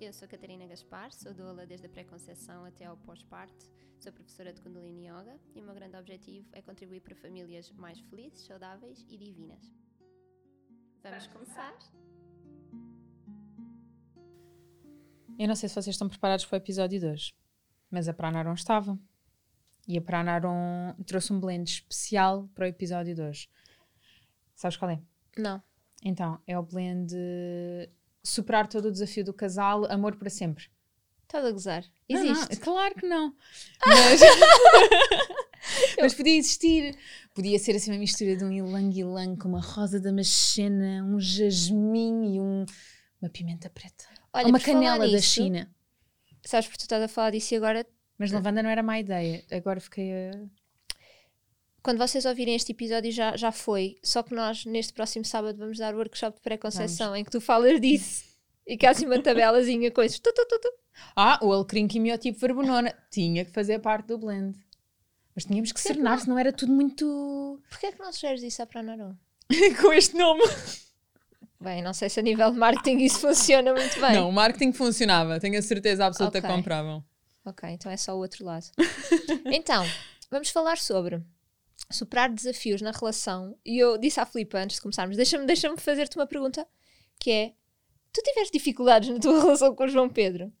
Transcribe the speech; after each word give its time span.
Eu 0.00 0.12
sou 0.12 0.28
Catarina 0.28 0.64
Gaspar, 0.64 1.12
sou 1.12 1.34
doula 1.34 1.66
desde 1.66 1.86
a 1.86 1.88
pré-conceição 1.88 2.64
até 2.64 2.84
ao 2.84 2.96
pós-parto, 2.98 3.68
sou 3.98 4.12
professora 4.12 4.52
de 4.52 4.60
Kundalini 4.60 5.08
Yoga 5.08 5.36
e 5.56 5.60
o 5.60 5.64
meu 5.64 5.74
grande 5.74 5.96
objetivo 5.96 6.48
é 6.52 6.62
contribuir 6.62 7.00
para 7.00 7.16
famílias 7.16 7.72
mais 7.72 7.98
felizes, 8.02 8.42
saudáveis 8.42 9.04
e 9.08 9.18
divinas. 9.18 9.74
Vamos 11.02 11.26
começar? 11.26 11.76
Eu 15.36 15.48
não 15.48 15.56
sei 15.56 15.68
se 15.68 15.74
vocês 15.74 15.94
estão 15.94 16.08
preparados 16.08 16.46
para 16.46 16.54
o 16.54 16.58
episódio 16.58 17.00
de 17.00 17.06
hoje, 17.06 17.34
mas 17.90 18.08
a 18.08 18.14
Pranaron 18.14 18.54
estava. 18.54 18.96
E 19.88 19.98
a 19.98 20.00
Pranaron 20.00 20.94
trouxe 21.06 21.32
um 21.32 21.40
blend 21.40 21.68
especial 21.68 22.48
para 22.54 22.66
o 22.66 22.68
episódio 22.68 23.16
de 23.16 23.22
hoje. 23.22 23.50
Sabes 24.54 24.76
qual 24.76 24.92
é? 24.92 25.02
Não. 25.36 25.60
Então, 26.04 26.40
é 26.46 26.56
o 26.56 26.62
blend 26.62 27.12
Superar 28.28 28.66
todo 28.66 28.88
o 28.88 28.92
desafio 28.92 29.24
do 29.24 29.32
casal, 29.32 29.90
Amor 29.90 30.16
para 30.16 30.28
sempre. 30.28 30.66
Estás 31.22 31.44
a 31.44 31.50
gozar? 31.50 31.84
Não, 32.10 32.24
não, 32.24 32.32
Existe? 32.32 32.56
claro 32.56 32.94
que 32.94 33.06
não. 33.06 33.34
Mas, 33.86 34.20
mas 36.00 36.14
podia 36.14 36.38
existir. 36.38 36.96
Podia 37.34 37.58
ser 37.58 37.76
assim 37.76 37.90
uma 37.90 37.98
mistura 37.98 38.36
de 38.36 38.44
um 38.44 38.52
ilang-ilang 38.52 39.36
com 39.36 39.48
uma 39.48 39.60
rosa 39.60 40.00
damascena, 40.00 41.04
um 41.04 41.20
jasmim 41.20 42.34
e 42.34 42.40
um, 42.40 42.64
uma 43.20 43.28
pimenta 43.28 43.68
preta. 43.68 44.04
Olha, 44.32 44.48
uma 44.48 44.60
canela 44.60 45.10
da 45.10 45.20
China. 45.20 45.70
Sabes 46.44 46.66
porque 46.66 46.78
tu 46.78 46.82
estás 46.82 47.02
a 47.02 47.08
falar 47.08 47.30
disso 47.30 47.52
e 47.54 47.56
agora, 47.56 47.86
Mas 48.16 48.30
lavanda 48.30 48.62
não 48.62 48.70
era 48.70 48.82
má 48.82 48.98
ideia. 48.98 49.44
Agora 49.50 49.80
fiquei 49.80 50.12
a. 50.12 50.30
quando 51.88 52.06
vocês 52.06 52.26
ouvirem 52.26 52.54
este 52.54 52.72
episódio 52.72 53.10
já, 53.10 53.34
já 53.34 53.50
foi, 53.50 53.96
só 54.02 54.22
que 54.22 54.34
nós 54.34 54.66
neste 54.66 54.92
próximo 54.92 55.24
sábado 55.24 55.56
vamos 55.56 55.78
dar 55.78 55.94
o 55.94 55.96
workshop 55.96 56.36
de 56.36 56.42
pré-conceição 56.42 57.16
em 57.16 57.24
que 57.24 57.30
tu 57.30 57.40
falas 57.40 57.80
disso 57.80 58.24
e 58.66 58.76
que 58.76 58.84
há 58.84 58.90
assim 58.90 59.06
uma 59.06 59.22
tabelazinha 59.22 59.90
com 59.90 60.02
isso. 60.02 60.20
Tu, 60.20 60.30
tu, 60.34 60.46
tu, 60.46 60.58
tu. 60.58 60.70
Ah, 61.16 61.38
o 61.42 61.50
alecrim 61.50 61.88
quimiotipo 61.88 62.38
verbonona. 62.38 62.94
Tinha 63.10 63.42
que 63.42 63.52
fazer 63.52 63.78
parte 63.78 64.08
do 64.08 64.18
blend. 64.18 64.54
Mas 65.34 65.46
tínhamos 65.46 65.72
que 65.72 65.80
cernar, 65.80 66.18
não? 66.18 66.24
senão 66.24 66.38
era 66.38 66.52
tudo 66.52 66.70
muito. 66.70 67.58
Porquê 67.70 67.86
é 67.86 67.92
que 67.92 67.98
não 67.98 68.12
sugeres 68.12 68.42
isso 68.42 68.60
à 68.60 68.66
Pranarum? 68.66 69.14
com 69.80 69.90
este 69.90 70.14
nome. 70.14 70.42
Bem, 71.58 71.80
não 71.80 71.94
sei 71.94 72.10
se 72.10 72.20
a 72.20 72.22
nível 72.22 72.50
de 72.50 72.58
marketing 72.58 72.98
isso 72.98 73.18
funciona 73.20 73.72
muito 73.72 73.98
bem. 73.98 74.12
Não, 74.12 74.28
o 74.28 74.32
marketing 74.32 74.74
funcionava. 74.74 75.40
Tenho 75.40 75.58
a 75.58 75.62
certeza 75.62 76.04
absoluta 76.04 76.36
Ok. 76.36 76.50
que 76.50 76.54
compravam. 76.54 77.02
Ok, 77.46 77.66
então 77.66 77.90
é 77.90 77.96
só 77.96 78.14
o 78.14 78.18
outro 78.18 78.44
lado. 78.44 78.66
então, 79.46 79.86
vamos 80.30 80.50
falar 80.50 80.76
sobre 80.76 81.24
superar 81.90 82.30
desafios 82.30 82.82
na 82.82 82.90
relação. 82.90 83.56
E 83.64 83.78
eu 83.78 83.96
disse 83.98 84.20
à 84.20 84.26
Filipe 84.26 84.56
antes 84.56 84.76
de 84.76 84.82
começarmos: 84.82 85.16
deixa-me 85.16 85.46
deixa 85.46 85.74
fazer-te 85.76 86.16
uma 86.16 86.26
pergunta 86.26 86.66
que 87.18 87.30
é: 87.30 87.54
tu 88.12 88.22
tiveste 88.22 88.52
dificuldades 88.52 89.08
na 89.08 89.18
tua 89.18 89.40
relação 89.40 89.74
com 89.74 89.84
o 89.84 89.88
João 89.88 90.08
Pedro? 90.08 90.52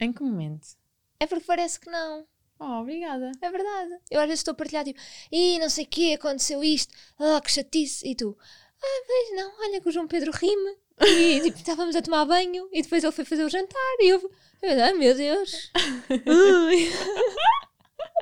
Em 0.00 0.12
que 0.12 0.22
momento? 0.22 0.76
É 1.20 1.26
porque 1.26 1.44
parece 1.44 1.80
que 1.80 1.90
não. 1.90 2.26
Oh, 2.60 2.80
obrigada. 2.80 3.30
É 3.40 3.50
verdade. 3.50 3.98
Eu 4.10 4.20
às 4.20 4.26
vezes 4.26 4.40
estou 4.40 4.52
a 4.52 4.54
partilhar 4.54 4.84
tipo, 4.84 5.00
e 5.30 5.58
não 5.58 5.68
sei 5.68 5.84
o 5.84 5.88
quê, 5.88 6.16
aconteceu 6.18 6.62
isto, 6.62 6.92
ah, 7.18 7.40
que 7.40 7.50
chatice. 7.50 8.06
E 8.08 8.14
tu, 8.14 8.36
ah, 8.82 9.04
mas 9.08 9.36
não, 9.36 9.60
olha 9.60 9.80
que 9.80 9.88
o 9.88 9.92
João 9.92 10.08
Pedro 10.08 10.32
rime. 10.32 10.76
E 11.00 11.40
tipo, 11.42 11.56
estávamos 11.56 11.94
a 11.94 12.02
tomar 12.02 12.24
banho 12.24 12.68
e 12.72 12.82
depois 12.82 13.02
ele 13.04 13.12
foi 13.12 13.24
fazer 13.24 13.44
o 13.44 13.48
jantar 13.48 13.96
e 14.00 14.08
eu, 14.08 14.30
eu 14.62 14.84
ah, 14.84 14.94
meu 14.94 15.14
Deus. 15.14 15.70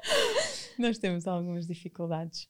Nós 0.78 0.98
temos 0.98 1.26
algumas 1.26 1.66
dificuldades. 1.66 2.48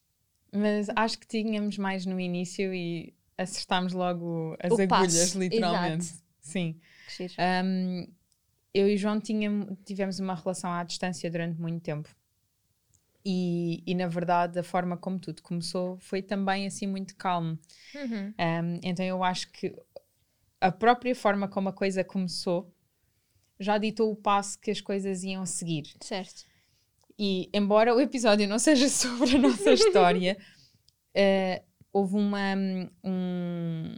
Mas 0.53 0.89
acho 0.95 1.19
que 1.19 1.27
tínhamos 1.27 1.79
mais 1.79 2.07
no 2.07 2.19
início 2.19 2.73
e 2.75 3.15
acertámos 3.37 3.93
logo 3.93 4.57
as 4.61 4.71
O 4.73 4.81
agulhas, 4.81 4.89
passo, 4.89 5.39
literalmente. 5.39 6.05
exato. 6.05 6.23
Sim. 6.41 6.81
Um, 7.65 8.07
eu 8.73 8.89
e 8.89 8.97
João 8.97 9.21
tivemos 9.21 10.19
uma 10.19 10.35
relação 10.35 10.71
à 10.71 10.83
distância 10.85 11.31
durante 11.31 11.61
muito 11.61 11.83
tempo. 11.83 12.09
E, 13.25 13.83
e, 13.85 13.95
na 13.95 14.07
verdade, 14.07 14.59
a 14.59 14.63
forma 14.63 14.97
como 14.97 15.19
tudo 15.19 15.43
começou 15.43 15.99
foi 15.99 16.23
também 16.23 16.67
assim 16.67 16.87
muito 16.87 17.17
calmo. 17.17 17.59
Uhum. 17.95 18.33
Um, 18.39 18.81
então 18.85 19.05
eu 19.05 19.25
acho 19.25 19.51
que 19.51 19.75
a 20.61 20.71
própria 20.71 21.15
forma 21.15 21.49
como 21.49 21.69
a 21.69 21.73
coisa 21.73 22.05
começou 22.05 22.73
já 23.59 23.79
ditou 23.79 24.13
o 24.13 24.17
passo 24.17 24.59
que 24.61 24.71
as 24.71 24.81
coisas 24.81 25.25
iam 25.25 25.45
seguir. 25.45 25.97
Certo. 26.01 26.45
E 27.19 27.49
embora 27.53 27.95
o 27.95 28.01
episódio 28.01 28.47
não 28.49 28.59
seja 28.59 28.89
sobre 28.91 29.37
a 29.37 29.39
nossa 29.39 29.73
história, 29.73 30.37
eh, 31.15 31.63
houve 31.93 32.15
uma, 32.17 32.55
um- 33.05 33.97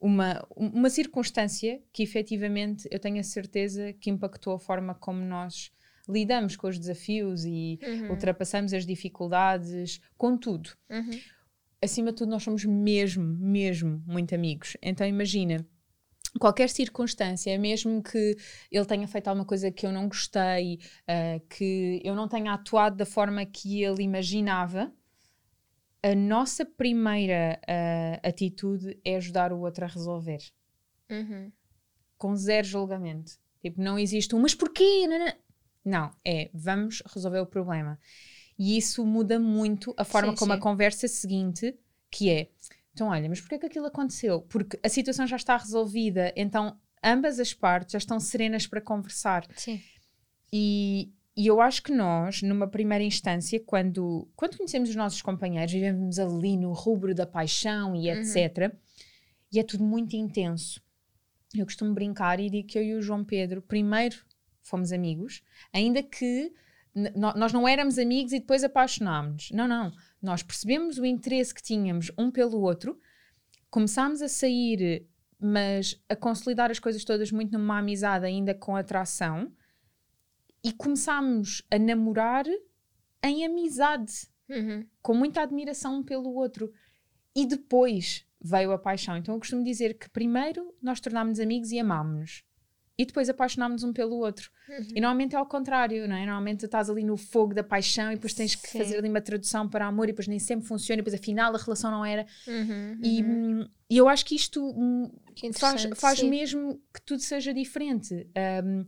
uma, 0.00 0.46
uma 0.56 0.88
circunstância 0.88 1.82
que 1.92 2.02
efetivamente 2.02 2.88
eu 2.90 2.98
tenho 2.98 3.20
a 3.20 3.22
certeza 3.22 3.92
que 3.92 4.08
impactou 4.10 4.54
a 4.54 4.58
forma 4.58 4.94
como 4.94 5.20
nós 5.22 5.70
lidamos 6.08 6.56
com 6.56 6.66
os 6.68 6.78
desafios 6.78 7.44
e 7.44 7.78
Uhum. 7.82 8.10
ultrapassamos 8.12 8.72
as 8.72 8.86
dificuldades, 8.86 10.00
com 10.16 10.36
tudo. 10.36 10.70
Uhum. 10.88 11.20
Acima 11.82 12.10
de 12.10 12.16
tudo, 12.18 12.30
nós 12.30 12.42
somos 12.42 12.64
mesmo, 12.64 13.22
mesmo 13.38 14.02
muito 14.06 14.34
amigos. 14.34 14.76
Então 14.82 15.06
imagina. 15.06 15.64
Qualquer 16.38 16.68
circunstância, 16.70 17.58
mesmo 17.58 18.02
que 18.02 18.36
ele 18.70 18.84
tenha 18.86 19.08
feito 19.08 19.26
alguma 19.28 19.44
coisa 19.44 19.70
que 19.70 19.84
eu 19.84 19.90
não 19.92 20.06
gostei, 20.08 20.78
ah, 21.06 21.40
que 21.48 22.00
eu 22.04 22.14
não 22.14 22.28
tenha 22.28 22.52
atuado 22.52 22.96
da 22.96 23.04
forma 23.06 23.44
que 23.44 23.82
ele 23.82 24.02
imaginava, 24.02 24.92
a 26.02 26.14
nossa 26.14 26.64
primeira 26.64 27.60
ah, 27.66 28.20
atitude 28.28 28.98
é 29.04 29.16
ajudar 29.16 29.52
o 29.52 29.60
outro 29.60 29.84
a 29.84 29.88
resolver, 29.88 30.38
Uhum. 31.10 31.50
com 32.16 32.36
zero 32.36 32.66
julgamento. 32.66 33.32
Tipo, 33.60 33.82
não 33.82 33.98
existe 33.98 34.34
um, 34.34 34.38
mas 34.40 34.54
porquê? 34.54 35.06
Não, 35.08 35.18
não. 35.18 35.32
Não, 35.84 36.10
é 36.24 36.50
vamos 36.54 37.02
resolver 37.12 37.40
o 37.40 37.46
problema. 37.46 37.98
E 38.58 38.76
isso 38.76 39.04
muda 39.04 39.40
muito 39.40 39.92
a 39.96 40.04
forma 40.04 40.30
Sim, 40.32 40.36
como 40.36 40.52
sim. 40.52 40.58
a 40.58 40.60
conversa 40.60 41.08
seguinte, 41.08 41.74
que 42.10 42.30
é, 42.30 42.50
então 42.92 43.08
olha, 43.08 43.28
mas 43.28 43.40
porquê 43.40 43.58
que 43.58 43.66
aquilo 43.66 43.86
aconteceu? 43.86 44.42
Porque 44.42 44.78
a 44.82 44.88
situação 44.88 45.26
já 45.26 45.36
está 45.36 45.56
resolvida, 45.56 46.32
então 46.36 46.78
ambas 47.02 47.38
as 47.40 47.54
partes 47.54 47.92
já 47.92 47.98
estão 47.98 48.20
serenas 48.20 48.66
para 48.66 48.80
conversar. 48.80 49.46
Sim. 49.56 49.80
E, 50.52 51.12
e 51.36 51.46
eu 51.46 51.60
acho 51.60 51.82
que 51.82 51.92
nós, 51.92 52.42
numa 52.42 52.68
primeira 52.68 53.04
instância, 53.04 53.60
quando, 53.64 54.28
quando 54.36 54.56
conhecemos 54.56 54.90
os 54.90 54.96
nossos 54.96 55.22
companheiros, 55.22 55.72
vivemos 55.72 56.18
ali 56.18 56.56
no 56.56 56.72
rubro 56.72 57.14
da 57.14 57.26
paixão 57.26 57.94
e 57.94 58.10
etc. 58.10 58.74
E 59.52 59.58
é 59.58 59.62
tudo 59.62 59.84
muito 59.84 60.14
intenso. 60.16 60.82
Eu 61.54 61.64
costumo 61.64 61.94
brincar 61.94 62.38
e 62.38 62.50
digo 62.50 62.68
que 62.68 62.78
eu 62.78 62.82
e 62.82 62.94
o 62.94 63.02
João 63.02 63.24
Pedro, 63.24 63.62
primeiro 63.62 64.24
fomos 64.62 64.92
amigos, 64.92 65.42
ainda 65.72 66.02
que 66.02 66.52
nós 67.14 67.52
não 67.52 67.66
éramos 67.66 67.98
amigos 67.98 68.32
e 68.32 68.40
depois 68.40 68.64
apaixonámos-nos. 68.64 69.50
Não, 69.50 69.66
não. 69.66 69.92
Nós 70.22 70.42
percebemos 70.42 70.98
o 70.98 71.04
interesse 71.04 71.54
que 71.54 71.62
tínhamos 71.62 72.10
um 72.18 72.30
pelo 72.30 72.60
outro, 72.60 72.98
começámos 73.70 74.20
a 74.20 74.28
sair, 74.28 75.06
mas 75.38 75.98
a 76.08 76.14
consolidar 76.16 76.70
as 76.70 76.78
coisas 76.78 77.04
todas 77.04 77.32
muito 77.32 77.52
numa 77.52 77.78
amizade, 77.78 78.26
ainda 78.26 78.54
com 78.54 78.76
atração, 78.76 79.52
e 80.62 80.72
começámos 80.72 81.62
a 81.70 81.78
namorar 81.78 82.44
em 83.22 83.44
amizade, 83.44 84.28
Uhum. 84.48 84.84
com 85.00 85.14
muita 85.14 85.42
admiração 85.42 85.98
um 85.98 86.02
pelo 86.02 86.34
outro. 86.34 86.72
E 87.34 87.46
depois 87.46 88.26
veio 88.40 88.72
a 88.72 88.78
paixão. 88.78 89.16
Então 89.16 89.34
eu 89.34 89.38
costumo 89.38 89.62
dizer 89.62 89.96
que 89.96 90.10
primeiro 90.10 90.74
nós 90.82 90.98
tornámos-nos 91.00 91.38
amigos 91.40 91.70
e 91.70 91.78
amámos-nos. 91.78 92.44
E 93.00 93.04
depois 93.06 93.28
apaixonámos 93.28 93.82
um 93.82 93.92
pelo 93.92 94.16
outro. 94.16 94.50
Uhum. 94.68 94.88
E 94.94 95.00
normalmente 95.00 95.34
é 95.34 95.38
ao 95.38 95.46
contrário, 95.46 96.06
não 96.06 96.14
é? 96.16 96.20
Normalmente 96.26 96.60
tu 96.60 96.66
estás 96.66 96.90
ali 96.90 97.02
no 97.02 97.16
fogo 97.16 97.54
da 97.54 97.62
paixão 97.64 98.10
e 98.12 98.14
depois 98.16 98.34
tens 98.34 98.54
que 98.54 98.68
Sim. 98.68 98.78
fazer 98.78 98.98
ali 98.98 99.08
uma 99.08 99.20
tradução 99.20 99.68
para 99.68 99.86
amor 99.86 100.04
e 100.04 100.12
depois 100.12 100.28
nem 100.28 100.38
sempre 100.38 100.66
funciona 100.66 101.00
e 101.00 101.02
depois 101.02 101.14
afinal 101.20 101.54
a 101.54 101.58
relação 101.58 101.90
não 101.90 102.04
era. 102.04 102.26
Uhum. 102.46 102.98
E, 103.02 103.22
Uhum. 103.22 103.60
hum, 103.62 103.68
e 103.88 103.96
eu 103.96 104.08
acho 104.08 104.24
que 104.26 104.34
isto 104.34 104.62
hum, 104.62 105.10
Que 105.34 105.52
faz, 105.52 105.88
faz 105.96 106.18
sim. 106.18 106.28
mesmo 106.28 106.80
que 106.92 107.00
tudo 107.02 107.20
seja 107.22 107.54
diferente. 107.54 108.28
Um, 108.64 108.84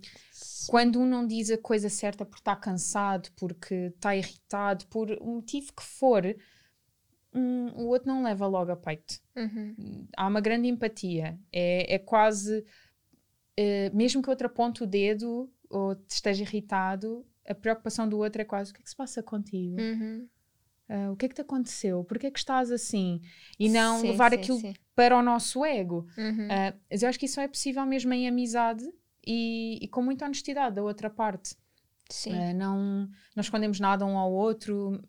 quando 0.69 1.00
um 1.00 1.06
não 1.06 1.26
diz 1.26 1.50
a 1.50 1.59
coisa 1.59 1.88
certa 1.88 2.25
porque 2.25 2.41
está 2.41 2.55
cansado, 2.55 3.31
porque 3.37 3.93
está 3.97 4.14
irritado, 4.14 4.87
por 4.88 5.11
um 5.20 5.37
motivo 5.37 5.73
que 5.73 5.82
for, 5.82 6.23
hum, 7.35 7.69
o 7.76 7.87
outro 7.87 8.09
não 8.09 8.23
leva 8.23 8.47
logo 8.47 8.70
a 8.70 8.76
peito. 8.76 9.14
Uhum. 9.37 10.06
Há 10.17 10.26
uma 10.26 10.41
grande 10.41 10.69
empatia. 10.69 11.38
É, 11.53 11.94
é 11.94 11.99
quase, 11.99 12.64
eh, 13.56 13.90
mesmo 13.93 14.22
que 14.22 14.28
o 14.28 14.31
outro 14.31 14.46
aponte 14.46 14.82
o 14.82 14.87
dedo 14.87 15.50
ou 15.69 15.94
te 15.94 16.10
esteja 16.10 16.43
irritado, 16.43 17.26
a 17.46 17.54
preocupação 17.54 18.08
do 18.08 18.19
outro 18.19 18.40
é 18.43 18.44
quase: 18.44 18.70
o 18.70 18.75
que 18.75 18.81
é 18.81 18.84
que 18.84 18.90
se 18.90 18.96
passa 18.96 19.22
contigo? 19.22 19.81
Uhum. 19.81 20.28
ah, 20.88 21.10
o 21.12 21.16
que 21.16 21.26
é 21.26 21.28
que 21.28 21.34
te 21.34 21.40
aconteceu? 21.40 22.04
Porquê 22.04 22.28
é 22.28 22.31
que 22.31 22.38
estás 22.38 22.70
assim? 22.70 23.20
E 23.58 23.69
não 23.69 24.00
Sim, 24.00 24.08
levar 24.08 24.32
sim, 24.32 24.38
aquilo 24.38 24.58
sim. 24.58 24.75
para 24.94 25.16
o 25.16 25.22
nosso 25.22 25.64
ego. 25.64 26.06
Uhum. 26.16 26.49
Ah, 26.50 26.75
mas 26.90 27.02
eu 27.02 27.08
acho 27.08 27.19
que 27.19 27.26
isso 27.26 27.37
só 27.37 27.43
é 27.43 27.49
possível 27.49 27.84
mesmo 27.87 28.12
em 28.12 28.28
amizade 28.28 28.84
e, 29.26 29.78
e 29.82 29.88
com 29.88 30.02
muita 30.02 30.25
honestidade 30.25 30.76
da 30.76 30.82
outra 30.82 31.10
parte. 31.10 31.56
Sim. 32.08 32.34
Ah, 32.34 32.52
não, 32.52 33.08
não 33.34 33.40
escondemos 33.40 33.81
nada 33.81 34.04
um 34.04 34.19
ao 34.19 34.32
outro. 34.32 35.02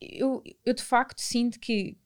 Eu, 0.00 0.42
eu 0.64 0.74
de 0.74 0.82
facto 0.82 1.20
sinto 1.20 1.58
que 1.58 1.96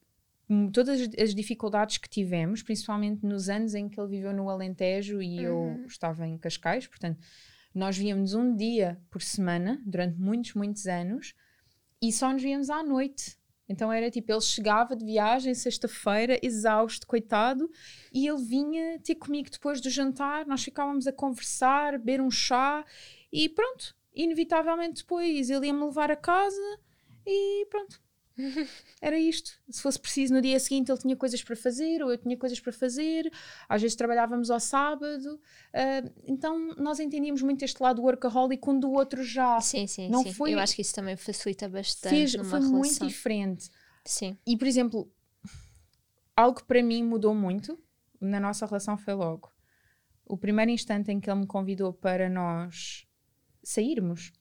todas 0.73 1.01
as- 1.19 1.35
dificuldades 1.35 1.99
que 1.99 2.09
tivemos, 2.09 2.63
principalmente 2.63 3.25
nos 3.25 3.49
anos 3.49 3.75
em 3.75 3.89
que 3.89 3.99
ele 4.01 4.09
viveu 4.11 4.33
no 4.33 4.49
Alentejo 4.51 5.23
e 5.23 5.43
eu 5.43 5.57
Uhum. 5.57 5.87
estava 5.87 6.27
em 6.27 6.37
Cascais, 6.39 6.87
portanto, 6.87 7.19
nós 7.75 7.97
víamos 7.97 8.35
um 8.35 8.55
dia 8.55 9.01
por 9.11 9.21
semana 9.23 9.81
durante 9.85 10.19
muitos, 10.19 10.55
muitos 10.55 10.87
anos 10.87 11.35
e 12.01 12.13
só 12.13 12.33
nos 12.33 12.43
víamos 12.43 12.71
à 12.71 12.83
noite. 12.83 13.37
Então 13.67 13.91
era 13.91 14.11
tipo, 14.11 14.31
ele 14.31 14.41
chegava 14.43 14.95
de 14.95 15.05
viagem 15.07 15.55
sexta-feira, 15.55 16.39
exausto, 16.43 17.07
coitado, 17.07 17.69
e 18.13 18.29
ele 18.29 18.43
vinha 18.45 19.01
ter 19.03 19.15
comigo 19.15 19.49
depois 19.51 19.81
do 19.81 19.89
jantar, 19.89 20.47
nós 20.47 20.63
ficávamos 20.63 21.07
a 21.07 21.13
conversar, 21.13 21.93
beber 21.99 22.21
um 22.21 22.31
chá 22.31 22.85
e 23.33 23.49
pronto. 23.49 23.97
Inevitavelmente 24.15 25.01
depois 25.01 25.49
ele 25.49 25.67
ia-me 25.69 25.83
levar 25.83 26.11
a 26.11 26.17
casa 26.17 26.61
e 27.27 27.65
pronto. 27.71 28.04
Era 29.01 29.19
isto. 29.19 29.53
Se 29.71 29.81
fosse 29.81 29.99
preciso, 29.99 30.35
no 30.35 30.41
dia 30.43 30.59
seguinte 30.59 30.91
ele 30.91 30.99
tinha 31.01 31.17
coisas 31.17 31.43
para 31.43 31.55
fazer, 31.55 32.03
ou 32.03 32.11
eu 32.11 32.19
tinha 32.19 32.37
coisas 32.37 32.59
para 32.59 32.73
fazer. 32.73 33.31
Às 33.69 33.81
vezes 33.83 33.97
trabalhávamos 33.97 34.51
ao 34.51 34.59
sábado. 34.61 35.41
ah, 35.73 36.03
então 36.27 36.75
nós 36.77 36.99
entendíamos 37.01 37.43
muito 37.43 37.65
este 37.65 37.81
lado 37.83 38.03
workaholic, 38.03 38.69
um 38.69 38.79
do 38.79 38.91
outro 38.93 39.23
já. 39.23 39.61
Sim, 39.61 39.87
sim, 39.87 40.09
não 40.09 40.23
sim. 40.25 40.33
foi- 40.33 40.55
Eu 40.55 40.59
acho 40.59 40.75
que 40.75 40.83
isso 40.83 40.95
também 40.95 41.17
facilita 41.17 41.69
bastante 41.69 42.11
Fez, 42.15 42.35
numa 42.35 42.45
foi 42.45 42.59
relação. 42.61 42.79
muito 42.79 43.07
diferente. 43.07 43.71
Sim. 44.05 44.37
E, 44.47 44.57
por 44.57 44.67
exemplo, 44.67 45.11
algo 46.37 46.59
que 46.61 46.65
para 46.67 46.83
mim 46.83 47.03
mudou 47.05 47.35
muito 47.35 47.79
na 48.21 48.41
nossa 48.41 48.67
relação 48.67 48.97
foi 48.97 49.15
logo 49.15 49.53
o 50.27 50.37
primeiro 50.39 50.71
instante 50.71 51.13
em 51.13 51.21
que 51.21 51.31
ele 51.31 51.41
me 51.41 51.47
convidou 51.47 51.93
para 51.93 52.29
nós 52.31 53.07
sairmos. 53.63 54.33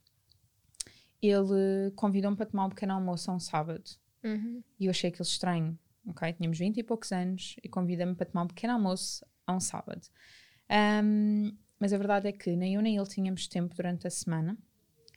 Ele 1.27 1.91
convidou-me 1.95 2.35
para 2.37 2.45
tomar 2.45 2.65
um 2.65 2.69
pequeno 2.69 2.93
almoço 2.93 3.31
a 3.31 3.35
um 3.35 3.39
sábado. 3.39 3.83
Uhum. 4.23 4.63
E 4.79 4.85
eu 4.85 4.91
achei 4.91 5.09
aquilo 5.09 5.23
estranho. 5.23 5.77
Ok, 6.07 6.33
tínhamos 6.33 6.59
20 6.59 6.77
e 6.77 6.83
poucos 6.83 7.11
anos 7.11 7.55
e 7.63 7.69
convida-me 7.69 8.13
para 8.13 8.25
tomar 8.25 8.43
um 8.43 8.47
pequeno 8.47 8.73
almoço 8.73 9.25
a 9.47 9.53
um 9.53 9.59
sábado. 9.59 10.01
Ahm, 10.69 11.55
mas 11.79 11.93
a 11.93 11.97
verdade 11.97 12.27
é 12.27 12.31
que 12.31 12.55
nem 12.55 12.75
eu 12.75 12.81
nem 12.81 12.97
ele 12.97 13.07
tínhamos 13.07 13.47
tempo 13.47 13.73
durante 13.75 14.07
a 14.07 14.09
semana, 14.09 14.57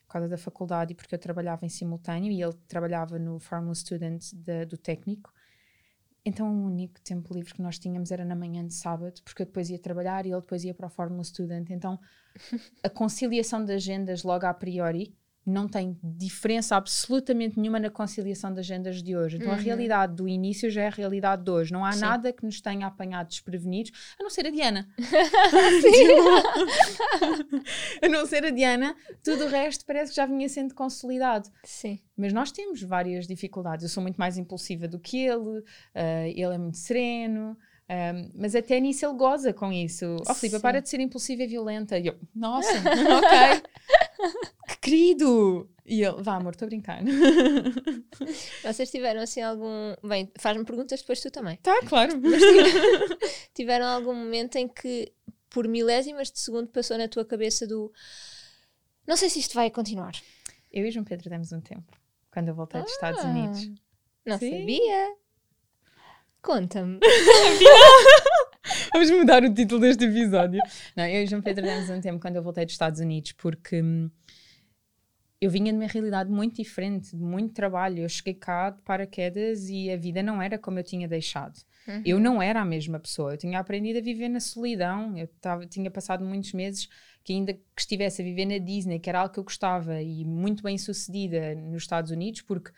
por 0.03 0.13
causa 0.13 0.29
da 0.29 0.39
faculdade 0.39 0.93
e 0.93 0.95
porque 0.95 1.15
eu 1.15 1.19
trabalhava 1.19 1.65
em 1.67 1.69
simultâneo 1.69 2.31
e 2.31 2.41
ele 2.43 2.55
trabalhava 2.69 3.19
no 3.19 3.39
Formula 3.41 3.75
Student 3.75 4.33
da- 4.35 4.65
do 4.65 4.77
técnico. 4.77 5.33
Então 6.25 6.49
o 6.53 6.67
único 6.67 7.01
tempo 7.01 7.33
livre 7.33 7.55
que 7.55 7.63
nós 7.63 7.79
tínhamos 7.79 8.11
era 8.11 8.25
na 8.25 8.35
manhã 8.35 8.67
de 8.67 8.75
sábado, 8.75 9.21
porque 9.25 9.43
eu 9.43 9.47
depois 9.47 9.71
ia 9.71 9.79
trabalhar 9.79 10.27
e 10.27 10.31
ele 10.31 10.41
depois 10.41 10.65
ia 10.65 10.75
para 10.75 10.87
o 10.87 10.91
Fórmula 10.91 11.23
Student. 11.25 11.71
Então 11.71 11.99
a 12.83 12.89
conciliação 12.89 13.65
de 13.65 13.73
agendas 13.73 14.23
logo 14.23 14.45
a 14.47 14.55
priori 14.55 15.17
não 15.47 15.69
tem 15.69 15.97
diferença 16.03 16.75
absolutamente 16.75 17.57
nenhuma 17.59 17.79
na 17.79 17.89
conciliação 17.89 18.53
de 18.53 18.59
agendas 18.59 19.01
de 19.03 19.17
hoje. 19.17 19.37
Então 19.37 19.53
a 19.53 19.57
Uhum. 19.57 19.63
realidade 19.63 20.15
do 20.17 20.27
início 20.29 20.69
já 20.71 20.83
é 20.83 20.87
a 20.89 20.91
realidade 20.91 21.45
de 21.45 21.51
hoje. 21.51 21.73
Não 21.73 21.85
há 21.85 21.93
Sim. 21.93 22.01
nada 22.01 22.33
que 22.33 22.45
nos 22.45 22.61
tenha 22.61 22.87
apanhado 22.87 23.29
desprevenidos, 23.29 23.93
a 24.19 24.23
não 24.25 24.31
ser 24.31 24.47
a 24.47 24.51
Diana. 24.51 24.89
a 28.03 28.09
não 28.09 28.27
ser 28.27 28.45
a 28.45 28.51
Diana, 28.51 28.95
tudo 29.23 29.45
o 29.45 29.49
resto 29.49 29.85
parece 29.87 30.11
que 30.11 30.17
já 30.17 30.27
vinha 30.27 30.49
sendo 30.49 30.75
consolidado. 30.75 31.49
Sim. 31.65 32.01
Mas 32.17 32.33
nós 32.33 32.51
temos 32.51 32.83
várias 32.83 33.27
dificuldades. 33.27 33.85
Eu 33.85 33.89
sou 33.89 34.03
muito 34.03 34.17
mais 34.17 34.37
impulsiva 34.39 34.89
do 34.89 34.99
que 34.99 35.19
ele, 35.19 35.63
ah, 35.95 36.27
ele 36.29 36.55
é 36.55 36.59
muito 36.59 36.79
sereno. 36.79 37.57
ah, 37.89 38.13
mas 38.35 38.55
até 38.57 38.81
nisso 38.81 39.07
ele 39.07 39.15
goza 39.15 39.53
com 39.53 39.73
isso. 39.73 40.17
Oh, 40.29 40.35
Filipe, 40.35 40.61
para 40.61 40.81
de 40.83 40.89
ser 40.89 40.99
impulsiva 41.01 41.43
e 41.43 41.47
violenta. 41.47 41.99
E 41.99 42.09
eu, 42.09 42.17
nossa, 42.35 42.73
ok. 42.81 43.63
Que 44.87 44.91
querido! 44.91 45.71
E 45.85 46.03
ele, 46.03 46.21
vá 46.23 46.35
amor, 46.37 46.53
estou 46.53 46.67
a 46.67 46.69
brincar. 46.69 47.01
Vocês 48.65 48.91
tiveram 48.91 49.21
assim 49.21 49.41
algum. 49.41 49.95
Bem, 50.03 50.31
faz-me 50.39 50.65
perguntas 50.65 51.01
depois 51.01 51.21
tu 51.21 51.31
também. 51.31 51.57
tá, 51.63 51.79
claro. 51.87 52.13
Tiveram 53.55 53.87
algum 53.87 54.13
momento 54.15 54.57
em 54.57 54.67
que, 54.67 55.13
por 55.49 55.69
milésimas 55.69 56.31
de 56.31 56.41
segundo, 56.41 56.69
passou 56.69 56.99
na 56.99 57.07
tua 57.09 57.25
cabeça 57.25 57.67
do. 57.67 57.93
Não 59.07 59.17
sei 59.17 59.31
se 59.31 59.39
isto 59.39 59.55
vai 59.55 59.71
continuar. 59.71 60.13
Eu 60.73 60.85
e 60.85 60.91
João 60.91 61.05
Pedro 61.05 61.31
demos 61.31 61.53
um 61.53 61.61
tempo. 61.61 61.97
Quando 62.33 62.49
eu 62.49 62.55
voltei 62.55 62.83
dos 62.83 62.91
Estados 62.91 63.25
Ah, 63.25 63.29
Unidos. 63.29 63.71
Não 64.27 64.39
Sim. 64.39 64.59
sabia. 64.59 65.15
Conta-me. 66.43 66.99
Vamos 68.93 69.11
mudar 69.11 69.45
o 69.45 69.55
título 69.55 69.81
deste 69.81 70.05
episódio. 70.05 70.61
Não, 70.97 71.07
eu 71.07 71.23
e 71.23 71.27
João 71.27 71.41
Pedro 71.43 71.65
demos 71.65 71.89
um 71.91 72.01
tempo 72.01 72.21
quando 72.21 72.37
eu 72.37 72.43
voltei 72.43 72.65
dos 72.65 72.75
Estados 72.75 72.99
Unidos, 73.01 73.33
porque 73.33 73.81
hum, 73.81 74.11
eu 75.41 75.51
vinha 75.51 75.73
de 75.73 75.79
uma 75.79 75.87
realidade 75.87 76.31
muito 76.31 76.57
diferente, 76.57 77.15
de 77.15 77.23
muito 77.23 77.53
trabalho. 77.53 78.01
Eu 78.01 78.09
cheguei 78.09 78.35
cá 78.35 78.71
de 78.71 78.81
paraquedas 78.83 79.69
e 79.69 79.91
a 79.91 79.97
vida 79.97 80.23
não 80.23 80.41
era 80.41 80.59
como 80.59 80.79
eu 80.79 80.85
tinha 80.85 81.07
deixado. 81.07 81.59
Uhum. 81.87 82.03
Eu 82.05 82.19
não 82.19 82.43
era 82.43 82.61
a 82.61 82.65
mesma 82.65 82.99
pessoa. 82.99 83.35
Eu 83.35 83.37
tinha 83.37 83.59
aprendido 83.59 83.99
a 83.99 84.03
viver 84.03 84.29
na 84.29 84.41
solidão. 84.41 85.17
Eu 85.17 85.29
tava, 85.41 85.67
tinha 85.67 85.91
passado 85.91 86.25
muitos 86.25 86.53
meses 86.53 86.89
que 87.23 87.33
ainda 87.33 87.53
que 87.53 87.63
estivesse 87.77 88.23
a 88.23 88.25
viver 88.25 88.47
na 88.47 88.59
Disney, 88.59 88.99
que 88.99 89.11
era 89.11 89.21
algo 89.21 89.35
que 89.35 89.39
eu 89.39 89.45
gostava 89.45 90.01
e 90.01 90.25
muito 90.25 90.63
bem 90.63 90.79
sucedida 90.79 91.55
nos 91.55 91.83
Estados 91.83 92.11
Unidos, 92.11 92.41
porque 92.41 92.71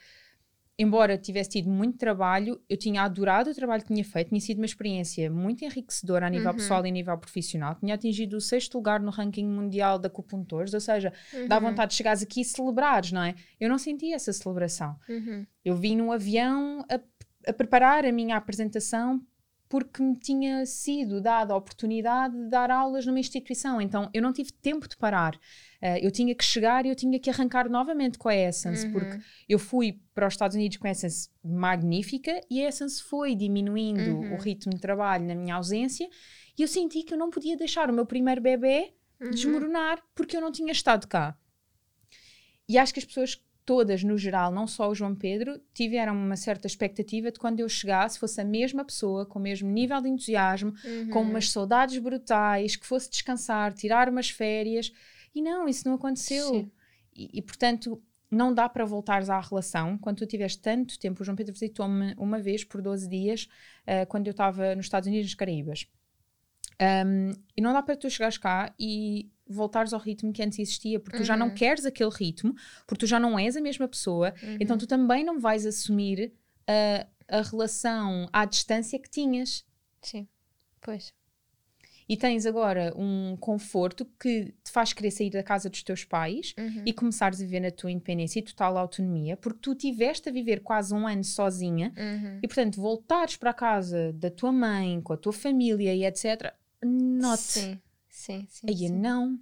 embora 0.78 1.18
tivesse 1.18 1.50
tido 1.50 1.68
muito 1.68 1.98
trabalho, 1.98 2.60
eu 2.68 2.76
tinha 2.76 3.02
adorado 3.02 3.50
o 3.50 3.54
trabalho 3.54 3.82
que 3.82 3.88
tinha 3.92 4.04
feito, 4.04 4.28
tinha 4.28 4.40
sido 4.40 4.58
uma 4.58 4.66
experiência 4.66 5.28
muito 5.30 5.64
enriquecedora 5.64 6.26
a 6.26 6.30
nível 6.30 6.50
Uhum. 6.50 6.56
pessoal 6.56 6.86
e 6.86 6.88
a 6.88 6.92
nível 6.92 7.18
profissional. 7.18 7.74
Tinha 7.74 7.94
atingido 7.96 8.36
o 8.36 8.40
sexto 8.40 8.76
lugar 8.76 9.00
no 9.00 9.10
ranking 9.10 9.44
mundial 9.46 9.98
da 9.98 10.06
acupuntores, 10.06 10.72
ou 10.74 10.80
seja, 10.80 11.12
dá 11.48 11.56
Uhum. 11.56 11.62
vontade 11.70 11.90
de 11.90 11.96
chegares 11.96 12.22
aqui 12.22 12.42
e 12.42 12.44
celebrares, 12.44 13.10
não 13.12 13.22
é? 13.22 13.34
Eu 13.58 13.68
não 13.68 13.78
senti 13.78 14.12
essa 14.12 14.32
celebração. 14.32 14.94
Uhum. 15.08 15.44
Eu 15.64 15.74
vim 15.74 15.96
num 15.96 16.12
avião 16.12 16.84
a, 16.88 17.00
a 17.50 17.52
preparar 17.52 18.04
a 18.06 18.12
minha 18.12 18.36
apresentação 18.36 19.20
porque 19.68 20.02
me 20.02 20.16
tinha 20.16 20.64
sido 20.64 21.20
dada 21.20 21.52
a 21.52 21.56
oportunidade 21.56 22.34
de 22.34 22.48
dar 22.48 22.70
aulas 22.70 23.04
numa 23.04 23.20
instituição. 23.20 23.80
Então 23.80 24.08
eu 24.14 24.22
não 24.22 24.32
tive 24.32 24.50
tempo 24.52 24.88
de 24.88 24.96
parar. 24.96 25.38
Eh, 25.80 26.04
eu 26.06 26.10
tinha 26.10 26.34
que 26.34 26.42
chegar 26.44 26.86
e 26.86 26.88
eu 26.88 26.94
tinha 26.96 27.18
que 27.20 27.28
arrancar 27.28 27.68
novamente 27.68 28.16
com 28.18 28.28
a 28.28 28.34
Essence, 28.34 28.86
Uhum. 28.86 28.92
porque 28.92 29.18
eu 29.48 29.58
fui 29.58 30.00
para 30.14 30.26
os 30.26 30.34
Estados 30.34 30.56
Unidos 30.56 30.78
com 30.78 30.86
a 30.86 30.90
Essence 30.90 31.28
magnífica 31.44 32.40
e 32.50 32.64
a 32.64 32.68
Essence 32.68 33.02
foi 33.02 33.34
diminuindo 33.34 34.00
Uhum. 34.20 34.34
o 34.34 34.36
ritmo 34.38 34.72
de 34.72 34.80
trabalho 34.80 35.24
na 35.26 35.34
minha 35.34 35.54
ausência 35.56 36.08
e 36.58 36.62
eu 36.62 36.68
senti 36.68 37.02
que 37.02 37.12
eu 37.14 37.18
não 37.18 37.30
podia 37.30 37.56
deixar 37.56 37.90
o 37.90 37.92
meu 37.92 38.06
primeiro 38.06 38.40
bebê 38.40 38.94
Uhum. 39.20 39.30
desmoronar 39.30 40.02
porque 40.14 40.36
eu 40.36 40.40
não 40.40 40.50
tinha 40.52 40.72
estado 40.72 41.06
cá. 41.06 41.36
E 42.68 42.76
acho 42.78 42.92
que 42.92 43.00
as 43.00 43.04
pessoas 43.06 43.42
todas, 43.68 44.02
no 44.02 44.16
geral, 44.16 44.50
não 44.50 44.66
só 44.66 44.88
o 44.88 44.94
João 44.94 45.14
Pedro, 45.14 45.60
tiveram 45.74 46.14
uma 46.14 46.36
certa 46.36 46.66
expectativa 46.66 47.30
de 47.30 47.38
quando 47.38 47.60
eu 47.60 47.68
chegasse 47.68 48.18
fosse 48.18 48.40
a 48.40 48.44
mesma 48.44 48.82
pessoa, 48.82 49.26
com 49.26 49.38
o 49.38 49.42
mesmo 49.42 49.68
nível 49.70 50.00
de 50.00 50.08
entusiasmo, 50.08 50.72
Uhum. 50.82 51.10
com 51.10 51.20
umas 51.20 51.50
saudades 51.50 51.98
brutais, 51.98 52.76
que 52.76 52.86
fosse 52.86 53.10
descansar, 53.10 53.74
tirar 53.74 54.08
umas 54.08 54.30
férias. 54.30 54.90
E 55.34 55.42
não, 55.42 55.68
isso 55.68 55.86
não 55.86 55.96
aconteceu. 55.96 56.70
E, 57.14 57.28
e, 57.34 57.42
portanto, 57.42 58.02
não 58.30 58.54
dá 58.54 58.70
para 58.70 58.86
voltares 58.86 59.28
à 59.28 59.38
relação 59.38 59.98
quando 59.98 60.16
tu 60.16 60.26
tiveres 60.26 60.56
tanto 60.56 60.98
tempo. 60.98 61.20
O 61.20 61.24
João 61.26 61.36
Pedro 61.36 61.52
visitou-me 61.52 62.14
uma 62.16 62.38
vez 62.40 62.64
por 62.64 62.80
12 62.80 63.06
dias, 63.06 63.48
ah, 63.86 64.06
quando 64.06 64.28
eu 64.28 64.30
estava 64.30 64.74
nos 64.74 64.86
Estados 64.86 65.06
Unidos, 65.06 65.26
nas 65.26 65.34
Caraíbas. 65.34 65.86
Um, 66.80 67.32
e 67.56 67.60
não 67.60 67.72
dá 67.72 67.82
para 67.82 67.96
tu 67.96 68.08
chegares 68.08 68.38
cá 68.38 68.72
e 68.78 69.28
voltares 69.48 69.92
ao 69.92 70.00
ritmo 70.00 70.32
que 70.32 70.42
antes 70.42 70.58
existia, 70.58 71.00
porque 71.00 71.18
tu 71.18 71.24
já 71.24 71.36
não 71.36 71.48
Uhum. 71.48 71.54
queres 71.54 71.84
aquele 71.86 72.10
ritmo, 72.10 72.54
porque 72.86 73.00
tu 73.00 73.06
já 73.06 73.18
não 73.18 73.38
és 73.38 73.56
a 73.56 73.60
mesma 73.60 73.88
pessoa, 73.88 74.34
Uhum. 74.42 74.56
então 74.60 74.76
tu 74.78 74.86
também 74.86 75.24
não 75.24 75.38
vais 75.40 75.64
assumir 75.66 76.32
a, 76.66 77.06
a 77.38 77.42
relação 77.42 78.28
à 78.32 78.44
distância 78.44 78.98
que 78.98 79.08
tinhas. 79.10 79.64
Sim. 80.02 80.26
Pois. 80.80 81.12
E 82.10 82.16
tens 82.16 82.46
agora 82.46 82.94
um 82.96 83.36
conforto 83.36 84.06
que 84.18 84.54
te 84.64 84.70
faz 84.70 84.94
querer 84.94 85.10
sair 85.10 85.28
da 85.28 85.42
casa 85.42 85.68
dos 85.68 85.82
teus 85.82 86.04
pais 86.06 86.54
Uhum. 86.58 86.82
e 86.86 86.92
começares 86.94 87.38
a 87.38 87.44
viver 87.44 87.60
na 87.60 87.70
tua 87.70 87.90
independência 87.90 88.38
e 88.38 88.42
total 88.42 88.78
autonomia, 88.78 89.36
porque 89.36 89.58
tu 89.60 89.74
tiveste 89.74 90.26
a 90.28 90.32
viver 90.32 90.60
quase 90.60 90.94
um 90.94 91.06
ano 91.06 91.22
sozinha 91.22 91.92
Uhum. 91.98 92.38
e, 92.42 92.48
portanto, 92.48 92.80
voltares 92.80 93.36
para 93.36 93.50
a 93.50 93.54
casa 93.54 94.10
da 94.14 94.30
tua 94.30 94.50
mãe, 94.50 95.02
com 95.02 95.12
a 95.12 95.18
tua 95.18 95.34
família 95.34 95.94
e 95.94 96.02
etc. 96.06 96.54
Note. 96.82 97.42
Sim, 97.42 97.78
sim, 98.18 98.46
sim. 98.48 98.66
Aí 98.68 98.76
sim. 98.76 98.90
não. 98.90 99.38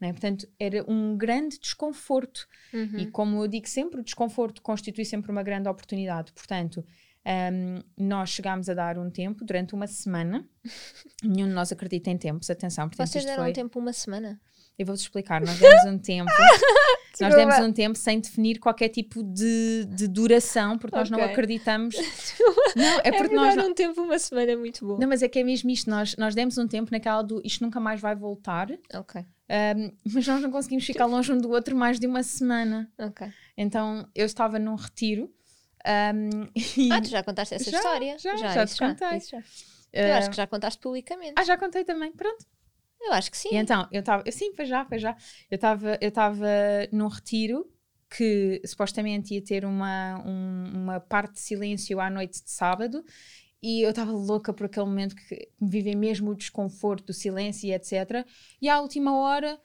Não 0.00 0.08
é? 0.08 0.12
Portanto, 0.12 0.46
era 0.58 0.84
um 0.90 1.16
grande 1.16 1.58
desconforto. 1.58 2.46
Uhum. 2.72 2.98
E 2.98 3.06
como 3.06 3.42
eu 3.42 3.48
digo 3.48 3.68
sempre, 3.68 4.00
o 4.00 4.04
desconforto 4.04 4.60
constitui 4.62 5.04
sempre 5.04 5.30
uma 5.30 5.42
grande 5.42 5.68
oportunidade. 5.68 6.32
Portanto, 6.32 6.84
hum, 7.24 7.82
nós 7.96 8.30
chegámos 8.30 8.68
a 8.68 8.74
dar 8.74 8.98
um 8.98 9.10
tempo 9.10 9.44
durante 9.44 9.74
uma 9.74 9.86
semana. 9.86 10.46
Nenhum 11.24 11.48
de 11.48 11.54
nós 11.54 11.72
acredita 11.72 12.10
em 12.10 12.18
tempos, 12.18 12.50
atenção. 12.50 12.88
Portanto, 12.88 13.08
Vocês 13.08 13.24
deram 13.24 13.42
foi... 13.42 13.50
um 13.50 13.54
tempo 13.54 13.78
uma 13.78 13.92
semana? 13.92 14.40
Eu 14.78 14.84
vou-vos 14.84 15.00
explicar. 15.00 15.40
Nós 15.40 15.58
demos 15.58 15.84
um 15.86 15.98
tempo. 15.98 16.30
Nós 17.20 17.34
demos 17.34 17.58
um 17.58 17.72
tempo 17.72 17.96
sem 17.98 18.20
definir 18.20 18.58
qualquer 18.58 18.88
tipo 18.88 19.22
de, 19.22 19.84
de 19.86 20.06
duração, 20.08 20.78
porque 20.78 20.96
nós 20.96 21.10
não 21.10 21.22
acreditamos. 21.22 21.94
não, 22.76 22.98
é 23.00 23.08
É 23.08 23.12
porque 23.12 23.28
melhor 23.34 23.46
nós. 23.46 23.56
não- 23.56 23.70
um 23.70 23.74
tempo, 23.74 24.02
uma 24.02 24.18
semana 24.18 24.52
é 24.52 24.56
muito 24.56 24.86
bom. 24.86 24.98
Não, 24.98 25.08
mas 25.08 25.22
é 25.22 25.28
que 25.28 25.38
é 25.38 25.44
mesmo 25.44 25.70
isto. 25.70 25.88
Nós, 25.90 26.16
nós 26.16 26.34
demos 26.34 26.58
um 26.58 26.66
tempo 26.66 26.90
naquela 26.92 27.22
do 27.22 27.40
isto 27.44 27.62
nunca 27.64 27.80
mais 27.80 28.00
vai 28.00 28.14
voltar, 28.14 28.68
Ok, 28.94 29.20
ahm, 29.48 29.90
mas 30.12 30.26
nós 30.26 30.40
não 30.42 30.50
conseguimos 30.50 30.84
ficar 30.84 31.06
longe 31.06 31.32
um 31.32 31.38
do 31.38 31.50
outro 31.50 31.74
mais 31.76 31.98
de 31.98 32.06
uma 32.06 32.22
semana. 32.22 32.90
ok. 32.98 33.28
Então 33.56 34.08
eu 34.14 34.26
estava 34.26 34.58
num 34.58 34.74
retiro. 34.74 35.30
ahm, 35.84 36.48
e, 36.76 36.92
Ah, 36.92 37.00
tu 37.00 37.08
já 37.08 37.22
contaste 37.22 37.54
essa 37.54 37.70
Já, 37.70 37.76
história? 37.78 38.18
já, 38.18 38.36
já 38.36 38.64
isso 38.64 38.74
te 38.74 38.80
contei. 38.80 39.20
já. 39.20 39.42
Eu 39.92 40.12
ah, 40.14 40.18
acho 40.18 40.30
que 40.30 40.36
já 40.36 40.46
contaste 40.46 40.78
publicamente. 40.80 41.32
ah, 41.36 41.44
já 41.44 41.56
contei 41.56 41.84
também, 41.84 42.12
pronto. 42.12 42.44
Eu 43.06 43.12
acho 43.12 43.30
que 43.30 43.36
sim. 43.36 43.48
E 43.52 43.56
então, 43.56 43.88
eu 43.92 44.00
estava, 44.00 44.24
sim, 44.30 44.52
foi 44.54 44.66
já, 44.66 44.84
foi 44.84 44.98
já. 44.98 45.16
Eu 45.50 45.56
estava 45.56 45.98
eu 46.00 46.08
estava 46.08 46.46
num 46.92 47.08
retiro 47.08 47.70
que 48.10 48.60
supostamente 48.64 49.34
ia 49.34 49.42
ter 49.42 49.64
uma, 49.64 50.22
um- 50.24 50.72
uma 50.74 51.00
parte 51.00 51.34
de 51.34 51.40
silêncio 51.40 52.00
à 52.00 52.08
noite 52.08 52.42
de 52.42 52.50
sábado 52.50 53.04
e 53.62 53.82
eu 53.82 53.90
estava 53.90 54.12
louca 54.12 54.52
por 54.52 54.66
aquele 54.66 54.86
momento 54.86 55.16
que 55.16 55.48
vivem 55.60 55.96
mesmo 55.96 56.30
o 56.30 56.34
desconforto 56.36 57.06
do 57.06 57.12
silêncio 57.12 57.66
e 57.68 57.72
etc. 57.72 58.26
E 58.60 58.68
à 58.68 58.80
última 58.80 59.16
hora 59.18 59.60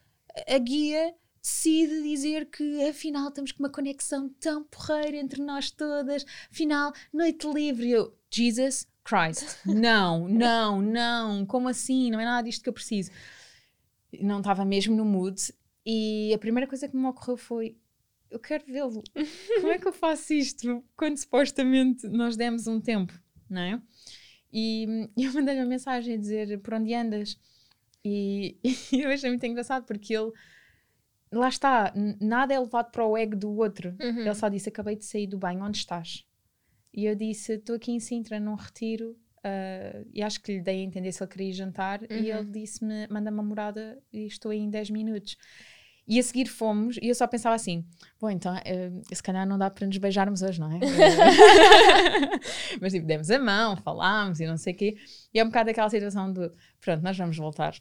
a 0.47 0.57
guia 0.57 1.13
decide 1.41 2.03
dizer 2.03 2.45
que 2.49 2.83
afinal 2.89 3.29
estamos 3.29 3.51
com 3.51 3.63
uma 3.63 3.69
conexão 3.69 4.29
tão 4.39 4.63
porreira 4.65 5.17
entre 5.17 5.41
nós 5.41 5.71
todas, 5.71 6.25
afinal, 6.51 6.93
noite 7.13 7.47
livre. 7.51 7.89
Eu, 7.91 8.15
Jesus 8.31 8.87
Christ, 9.03 9.65
não, 9.65 10.27
não, 10.27 10.81
não, 10.81 11.45
como 11.45 11.67
assim? 11.67 12.11
Não 12.11 12.19
é 12.19 12.25
nada 12.25 12.47
disto 12.47 12.63
que 12.63 12.69
eu 12.69 12.73
preciso. 12.73 13.11
Não 14.19 14.39
estava 14.39 14.63
mesmo 14.63 14.95
no 14.95 15.05
mood 15.05 15.41
e 15.85 16.33
a 16.33 16.37
primeira 16.37 16.67
coisa 16.67 16.87
que 16.87 16.95
me 16.95 17.05
ocorreu 17.07 17.37
foi 17.37 17.75
eu 18.29 18.39
quero 18.39 18.65
vê-lo. 18.65 19.03
Como 19.59 19.73
é 19.73 19.77
que 19.77 19.87
eu 19.87 19.91
faço 19.91 20.33
isto 20.33 20.83
quando 20.95 21.17
supostamente 21.17 22.07
nós 22.07 22.37
demos 22.37 22.65
um 22.65 22.79
tempo, 22.79 23.13
não 23.49 23.61
é? 23.61 23.81
E 24.51 25.09
eu 25.17 25.33
mandei-lhe 25.33 25.61
uma 25.61 25.67
mensagem 25.67 26.15
a 26.15 26.17
dizer 26.17 26.59
por 26.59 26.73
onde 26.75 26.93
andas 26.93 27.37
e, 28.03 28.57
eu 28.93 29.09
achei 29.09 29.29
muito 29.29 29.45
engraçado 29.45 29.85
porque 29.85 30.15
ele 30.15 30.31
lá 31.31 31.47
está, 31.47 31.93
nada 32.19 32.53
é 32.53 32.59
levado 32.59 32.91
para 32.91 33.05
o 33.05 33.17
ego 33.17 33.35
do 33.35 33.51
outro. 33.57 33.95
Uhum. 34.01 34.19
Ele 34.19 34.35
só 34.35 34.49
disse: 34.49 34.69
Acabei 34.69 34.95
de 34.95 35.05
sair 35.05 35.27
do 35.27 35.37
banho, 35.37 35.63
onde 35.63 35.77
estás? 35.77 36.25
E 36.93 37.05
eu 37.05 37.15
disse: 37.15 37.53
Estou 37.53 37.75
aqui 37.75 37.91
em 37.91 37.99
Sintra, 37.99 38.39
num 38.39 38.55
retiro. 38.55 39.15
ah, 39.43 40.03
e 40.13 40.21
acho 40.21 40.41
que 40.41 40.53
lhe 40.53 40.61
dei 40.61 40.81
a 40.81 40.83
entender 40.83 41.11
se 41.11 41.23
ele 41.23 41.31
queria 41.31 41.53
jantar. 41.53 42.01
E 42.03 42.07
Uhum. 42.31 42.37
ele 42.39 42.45
disse-me: 42.45 43.07
Manda-me 43.09 43.39
a 43.39 43.43
morada 43.43 43.97
e 44.13 44.25
estou 44.25 44.51
aí 44.51 44.59
em 44.59 44.69
10 44.69 44.89
minutos. 44.91 45.35
E 46.07 46.19
a 46.19 46.23
seguir 46.23 46.47
fomos, 46.47 46.97
e 47.01 47.07
eu 47.07 47.15
só 47.15 47.25
pensava 47.27 47.55
assim: 47.55 47.85
Bom, 48.19 48.29
então, 48.29 48.55
eh, 48.65 48.91
se 49.13 49.21
calhar 49.23 49.47
não 49.47 49.57
dá 49.57 49.69
para 49.69 49.85
nos 49.87 49.97
beijarmos 49.97 50.41
hoje, 50.41 50.59
não 50.59 50.71
é? 50.71 50.79
Mas 52.81 52.93
tipo, 52.93 53.05
demos 53.05 53.29
a 53.29 53.39
mão, 53.39 53.75
falámos 53.77 54.39
e 54.39 54.45
não 54.47 54.57
sei 54.57 54.73
o 54.73 54.77
quê. 54.77 54.97
E 55.33 55.39
é 55.39 55.43
um 55.43 55.47
bocado 55.47 55.69
aquela 55.69 55.89
situação 55.89 56.31
do: 56.31 56.51
Pronto, 56.79 57.01
nós 57.03 57.17
vamos 57.17 57.37
voltar. 57.37 57.75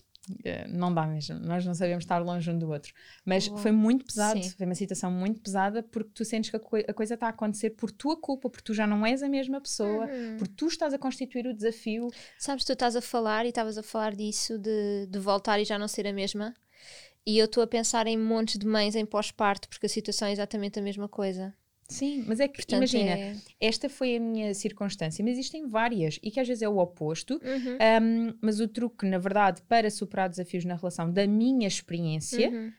Eh, 0.45 0.67
não 0.69 0.93
dá 0.93 1.07
mesmo, 1.07 1.39
nós 1.41 1.65
não 1.65 1.75
sabemos 1.75 2.05
estar 2.05 2.19
longe 2.19 2.51
um 2.51 2.59
do 2.59 2.71
outro. 2.71 2.93
Mas 3.25 3.47
foi 3.47 3.73
muito 3.73 4.05
pesado, 4.05 4.43
Sim. 4.43 4.51
foi 4.51 4.67
uma 4.67 4.75
situação 4.75 5.11
muito 5.11 5.41
pesada 5.41 5.83
porque 5.83 6.11
tu 6.15 6.25
sentes 6.25 6.51
que 6.51 6.57
a, 6.57 6.61
coi- 6.61 6.85
a 6.89 6.93
coisa 6.95 7.15
está 7.15 7.27
a 7.27 7.31
acontecer 7.31 7.71
por 7.71 7.91
tua 7.91 8.17
culpa, 8.21 8.49
porque 8.51 8.65
tu 8.65 8.75
já 8.75 8.87
não 8.87 9.05
és 9.07 9.23
a 9.23 9.29
mesma 9.29 9.61
pessoa, 9.61 10.07
Uhum. 10.07 10.37
porque 10.39 10.55
tu 10.55 10.67
estás 10.67 10.93
a 10.95 10.99
constituir 10.99 11.47
o 11.47 11.55
desafio. 11.55 12.09
Sabes, 12.39 12.65
tu 12.65 12.73
estás 12.73 12.97
a 12.97 13.01
falar 13.01 13.45
e 13.47 13.49
estavas 13.51 13.77
a 13.79 13.83
falar 13.83 14.15
disso, 14.15 14.59
de, 14.59 15.07
de 15.07 15.19
voltar 15.19 15.59
e 15.61 15.65
já 15.65 15.79
não 15.79 15.89
ser 15.89 16.07
a 16.07 16.13
mesma. 16.13 16.55
E 17.27 17.39
eu 17.39 17.45
estou 17.45 17.63
a 17.63 17.67
pensar 17.67 18.07
em 18.07 18.17
montes 18.17 18.59
de 18.59 18.67
mães 18.67 18.95
em 18.97 19.05
pós-parto, 19.05 19.69
porque 19.69 19.87
a 19.87 19.89
situação 19.91 20.27
é 20.29 20.33
exatamente 20.33 20.79
a 20.79 20.83
mesma 20.83 21.09
coisa. 21.09 21.55
Sim, 21.91 22.25
mas 22.27 22.39
é 22.41 22.47
que 22.49 22.57
Portanto, 22.57 22.77
imagina, 22.79 23.11
é- 23.11 23.37
esta 23.61 23.89
foi 23.89 24.17
a 24.17 24.21
minha 24.21 24.55
circunstância, 24.55 25.23
mas 25.25 25.33
existem 25.33 25.67
várias 25.67 26.19
e 26.23 26.31
que 26.31 26.39
às 26.41 26.47
vezes 26.47 26.63
é 26.63 26.69
o 26.69 26.79
oposto. 26.79 27.35
Uhum. 27.43 27.79
Um, 28.31 28.39
mas 28.41 28.61
o 28.61 28.69
truque, 28.69 29.05
na 29.07 29.19
verdade, 29.19 29.61
para 29.63 29.91
superar 29.91 30.29
desafios 30.29 30.65
na 30.65 30.77
relação, 30.77 31.11
da 31.13 31.27
minha 31.27 31.67
experiência, 31.67 32.49
Uhum. 32.51 32.73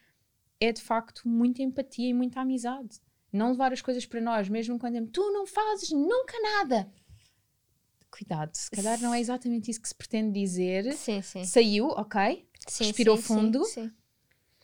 é 0.60 0.72
de 0.72 0.82
facto 0.82 1.28
muita 1.28 1.62
empatia 1.62 2.08
e 2.10 2.14
muita 2.14 2.40
amizade. 2.42 3.00
Não 3.34 3.52
levar 3.52 3.72
as 3.74 3.82
coisas 3.82 4.06
para 4.06 4.20
nós, 4.22 4.48
mesmo 4.50 4.80
quando 4.80 5.06
tu 5.08 5.22
não 5.32 5.46
fazes 5.46 5.90
nunca 5.92 6.38
nada. 6.42 6.90
Cuidado, 8.10 8.54
se 8.54 8.70
calhar 8.70 9.00
não 9.02 9.14
é 9.14 9.20
exatamente 9.22 9.72
isso 9.72 9.82
que 9.82 9.88
se 9.88 9.96
pretende 9.96 10.38
dizer. 10.40 10.92
Sim, 10.94 11.22
sim. 11.22 11.44
Saiu, 11.46 11.88
ok. 11.88 12.46
sim 12.68 12.86
Respirou 12.86 13.16
sim, 13.16 13.22
sim, 13.24 13.28
fundo. 13.28 13.64
sim. 13.66 13.92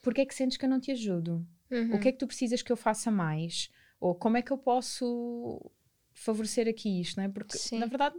Porque 0.01 0.21
é 0.21 0.25
que 0.25 0.35
sentes 0.35 0.57
que 0.57 0.65
eu 0.65 0.69
não 0.69 0.79
te 0.79 0.91
ajudo? 0.91 1.45
Uhum. 1.71 1.95
O 1.95 1.99
que 1.99 2.09
é 2.09 2.11
que 2.11 2.17
tu 2.17 2.27
precisas 2.27 2.61
que 2.61 2.71
eu 2.71 2.77
faça 2.77 3.09
mais? 3.09 3.69
Ou 3.99 4.15
como 4.15 4.37
é 4.37 4.41
que 4.41 4.51
eu 4.51 4.57
posso 4.57 5.71
favorecer 6.13 6.67
aqui 6.67 7.01
isto, 7.01 7.17
não 7.17 7.23
é? 7.23 7.29
Porque, 7.29 7.57
Sim. 7.57 7.79
na 7.79 7.85
verdade, 7.85 8.15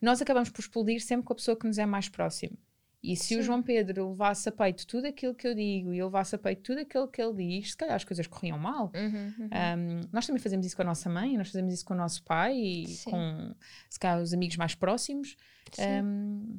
nós 0.00 0.20
acabamos 0.20 0.50
por 0.50 0.60
explodir 0.60 1.00
sempre 1.00 1.26
com 1.26 1.32
a 1.32 1.36
pessoa 1.36 1.56
que 1.56 1.66
nos 1.66 1.78
é 1.78 1.86
mais 1.86 2.08
próxima. 2.08 2.56
E 3.02 3.16
se 3.16 3.34
o 3.34 3.38
Sim. 3.40 3.42
João 3.42 3.62
Pedro 3.62 4.08
levasse 4.08 4.48
a 4.48 4.52
peito 4.52 4.86
tudo 4.86 5.06
aquilo 5.06 5.34
que 5.34 5.46
eu 5.46 5.54
digo 5.54 5.92
e 5.92 5.98
eu 5.98 6.06
levasse 6.06 6.34
a 6.34 6.38
peito 6.38 6.62
tudo 6.62 6.80
aquilo 6.80 7.06
que 7.06 7.20
ele 7.20 7.34
diz, 7.34 7.72
se 7.72 7.76
calhar 7.76 7.94
as 7.94 8.04
coisas 8.04 8.26
corriam 8.26 8.58
mal. 8.58 8.90
Uhum, 8.94 9.34
uhum. 9.38 9.44
Um, 9.44 10.00
nós 10.10 10.26
também 10.26 10.40
fazemos 10.40 10.64
isso 10.64 10.74
com 10.74 10.82
a 10.82 10.86
nossa 10.86 11.10
mãe, 11.10 11.36
nós 11.36 11.48
fazemos 11.48 11.74
isso 11.74 11.84
com 11.84 11.92
o 11.92 11.96
nosso 11.96 12.22
pai 12.24 12.56
e 12.56 12.86
Sim. 12.86 13.10
com, 13.10 13.54
se 13.90 13.98
calhar, 13.98 14.22
os 14.22 14.32
amigos 14.32 14.56
mais 14.56 14.74
próximos. 14.74 15.36
Um, 15.78 16.58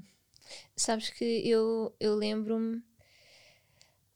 Sabes 0.75 1.09
que 1.09 1.25
eu, 1.49 1.95
eu 1.99 2.13
lembro-me 2.13 2.83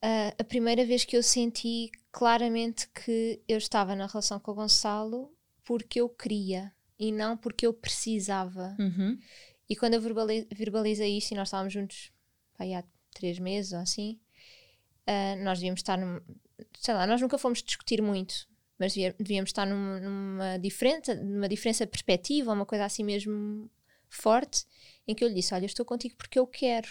ah, 0.01 0.33
a 0.37 0.43
primeira 0.43 0.85
vez 0.85 1.03
que 1.03 1.17
eu 1.17 1.23
senti 1.23 1.91
claramente 2.11 2.87
que 2.89 3.41
eu 3.47 3.57
estava 3.57 3.95
na 3.95 4.07
relação 4.07 4.39
com 4.39 4.51
o 4.51 4.55
Gonçalo 4.55 5.31
porque 5.63 6.01
eu 6.01 6.09
queria 6.09 6.73
e 6.97 7.11
não 7.11 7.37
porque 7.37 7.65
eu 7.65 7.73
precisava. 7.73 8.75
uhum, 8.79 9.17
E 9.69 9.75
quando 9.75 9.93
eu 9.93 10.01
verbali- 10.01 10.47
verbalizei 10.51 11.17
isto 11.17 11.31
e 11.31 11.35
nós 11.35 11.47
estávamos 11.49 11.71
juntos 11.73 12.11
aí 12.57 12.73
há 12.73 12.83
três 13.11 13.37
meses 13.39 13.71
ou 13.73 13.79
assim, 13.79 14.19
ah, 15.05 15.35
nós 15.37 15.59
devíamos 15.59 15.79
estar 15.79 15.97
num. 15.97 16.19
Sei 16.79 16.93
lá, 16.93 17.05
nós 17.07 17.21
nunca 17.21 17.37
fomos 17.37 17.61
discutir 17.63 18.01
muito, 18.01 18.47
mas 18.77 18.93
devíamos 18.93 19.49
estar 19.49 19.65
num- 19.65 19.99
numa, 19.99 20.57
diferença, 20.57 21.13
numa 21.15 21.47
diferença 21.47 21.85
de 21.85 21.91
perspectiva, 21.91 22.51
uma 22.51 22.65
coisa 22.65 22.85
assim 22.85 23.03
mesmo 23.03 23.69
forte, 24.09 24.65
em 25.07 25.13
que 25.13 25.23
eu 25.23 25.27
lhe 25.27 25.35
disse: 25.35 25.53
Olha, 25.53 25.63
eu 25.63 25.67
estou 25.67 25.85
contigo 25.85 26.15
porque 26.17 26.39
eu 26.39 26.47
quero. 26.47 26.89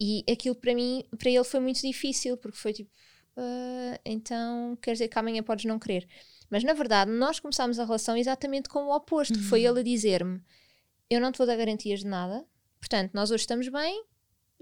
E 0.00 0.24
aquilo 0.30 0.54
para 0.56 0.74
mim, 0.74 1.04
para 1.16 1.30
ele 1.30 1.44
foi 1.44 1.60
muito 1.60 1.80
difícil, 1.80 2.36
porque 2.36 2.58
foi 2.58 2.72
tipo, 2.72 2.90
"Ah, 3.36 3.98
então 4.04 4.76
quer 4.82 4.92
dizer 4.92 5.08
que 5.08 5.18
amanhã 5.18 5.42
podes 5.42 5.64
não 5.64 5.78
querer. 5.78 6.06
Mas 6.50 6.62
na 6.64 6.72
verdade, 6.72 7.10
nós 7.10 7.40
começámos 7.40 7.78
a 7.78 7.84
relação 7.84 8.16
exatamente 8.16 8.68
com 8.68 8.84
o 8.84 8.94
oposto. 8.94 9.38
Foi 9.42 9.62
ele 9.64 9.80
a 9.80 9.82
dizer-me: 9.82 10.40
Eu 11.10 11.20
não 11.20 11.32
te 11.32 11.38
vou 11.38 11.46
dar 11.46 11.56
garantias 11.56 12.00
de 12.00 12.06
nada, 12.06 12.44
portanto, 12.80 13.12
nós 13.14 13.30
hoje 13.30 13.42
estamos 13.42 13.68
bem. 13.68 14.04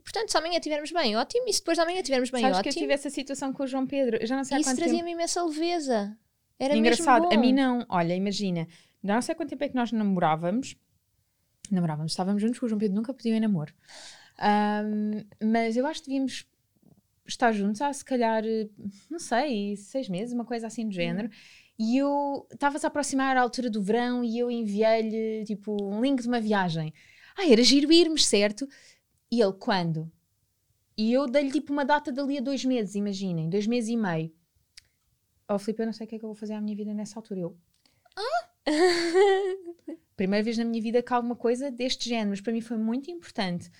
Portanto, 0.02 0.30
se 0.30 0.36
amanhã 0.38 0.56
estivermos 0.56 0.90
bem, 0.90 1.16
ótimo. 1.16 1.44
E 1.48 1.52
se 1.52 1.60
depois 1.60 1.76
de 1.76 1.82
amanhã 1.82 1.98
estivermos 2.00 2.30
bem, 2.30 2.40
Sabes 2.42 2.60
que 2.60 2.68
eu 2.68 2.70
ótimo. 2.70 2.82
tive 2.82 2.92
essa 2.92 3.08
situação 3.10 3.52
com 3.52 3.62
o 3.62 3.66
João 3.66 3.86
Pedro. 3.86 4.16
Eu 4.16 4.26
já 4.26 4.36
não 4.36 4.42
sei 4.42 4.58
Isso 4.58 4.70
tempo. 4.70 4.80
trazia-me 4.80 5.12
imensa 5.12 5.44
leveza. 5.44 6.18
Era 6.58 6.76
Engraçado, 6.76 7.28
mesmo 7.28 7.34
a 7.38 7.40
mim 7.40 7.52
não. 7.52 7.86
Olha, 7.88 8.14
imagina, 8.14 8.66
não 9.02 9.20
sei 9.22 9.32
há 9.32 9.36
quanto 9.36 9.50
tempo 9.50 9.62
é 9.62 9.68
que 9.68 9.74
nós 9.76 9.92
namorávamos. 9.92 10.76
Namorávamos, 11.70 12.12
estávamos 12.12 12.42
juntos, 12.42 12.56
porque 12.58 12.66
o 12.66 12.68
João 12.70 12.78
Pedro 12.80 12.96
nunca 12.96 13.14
pediu 13.14 13.34
em 13.34 13.40
namoro. 13.40 13.72
Ahm, 14.38 15.24
mas 15.42 15.76
eu 15.76 15.86
acho 15.86 16.00
que 16.02 16.08
devíamos 16.08 16.46
estar 17.26 17.52
juntos 17.52 17.80
há 17.80 17.92
se 17.92 18.04
calhar, 18.04 18.42
não 19.10 19.18
sei, 19.18 19.76
seis 19.76 20.08
meses, 20.08 20.34
uma 20.34 20.44
coisa 20.44 20.66
assim 20.66 20.86
do 20.88 20.94
género. 20.94 21.30
E 21.78 21.96
eu 21.96 22.46
estava-se 22.52 22.86
a 22.86 22.88
aproximar 22.88 23.36
à 23.36 23.40
altura 23.40 23.70
do 23.70 23.82
verão 23.82 24.22
e 24.22 24.38
eu 24.38 24.50
enviei-lhe 24.50 25.44
tipo 25.44 25.76
um 25.82 26.00
link 26.00 26.22
de 26.22 26.28
uma 26.28 26.40
viagem. 26.40 26.92
Ah, 27.36 27.48
era 27.48 27.62
giro 27.62 27.92
irmos, 27.92 28.26
certo? 28.26 28.68
E 29.30 29.40
ele, 29.40 29.54
quando? 29.54 30.10
E 30.96 31.12
eu 31.12 31.26
dei-lhe 31.26 31.50
tipo 31.50 31.72
uma 31.72 31.84
data 31.84 32.12
dali 32.12 32.38
a 32.38 32.40
dois 32.40 32.64
meses, 32.64 32.94
imaginem, 32.94 33.48
dois 33.48 33.66
meses 33.66 33.90
e 33.90 33.96
meio. 33.96 34.32
Oh, 35.48 35.58
Filipe, 35.58 35.82
eu 35.82 35.86
não 35.86 35.92
sei 35.92 36.06
o 36.06 36.08
que 36.08 36.16
é 36.16 36.18
que 36.18 36.24
eu 36.24 36.28
vou 36.28 36.36
fazer 36.36 36.52
à 36.52 36.60
minha 36.60 36.76
vida 36.76 36.92
nessa 36.92 37.18
altura. 37.18 37.40
Eu, 37.40 37.56
primeira 40.16 40.44
vez 40.44 40.56
na 40.56 40.64
minha 40.64 40.80
vida 40.82 41.02
que 41.02 41.12
há 41.12 41.16
alguma 41.16 41.36
coisa 41.36 41.70
deste 41.70 42.08
género, 42.08 42.30
mas 42.30 42.40
para 42.40 42.52
mim 42.52 42.60
foi 42.60 42.76
muito 42.76 43.10
importante. 43.10 43.70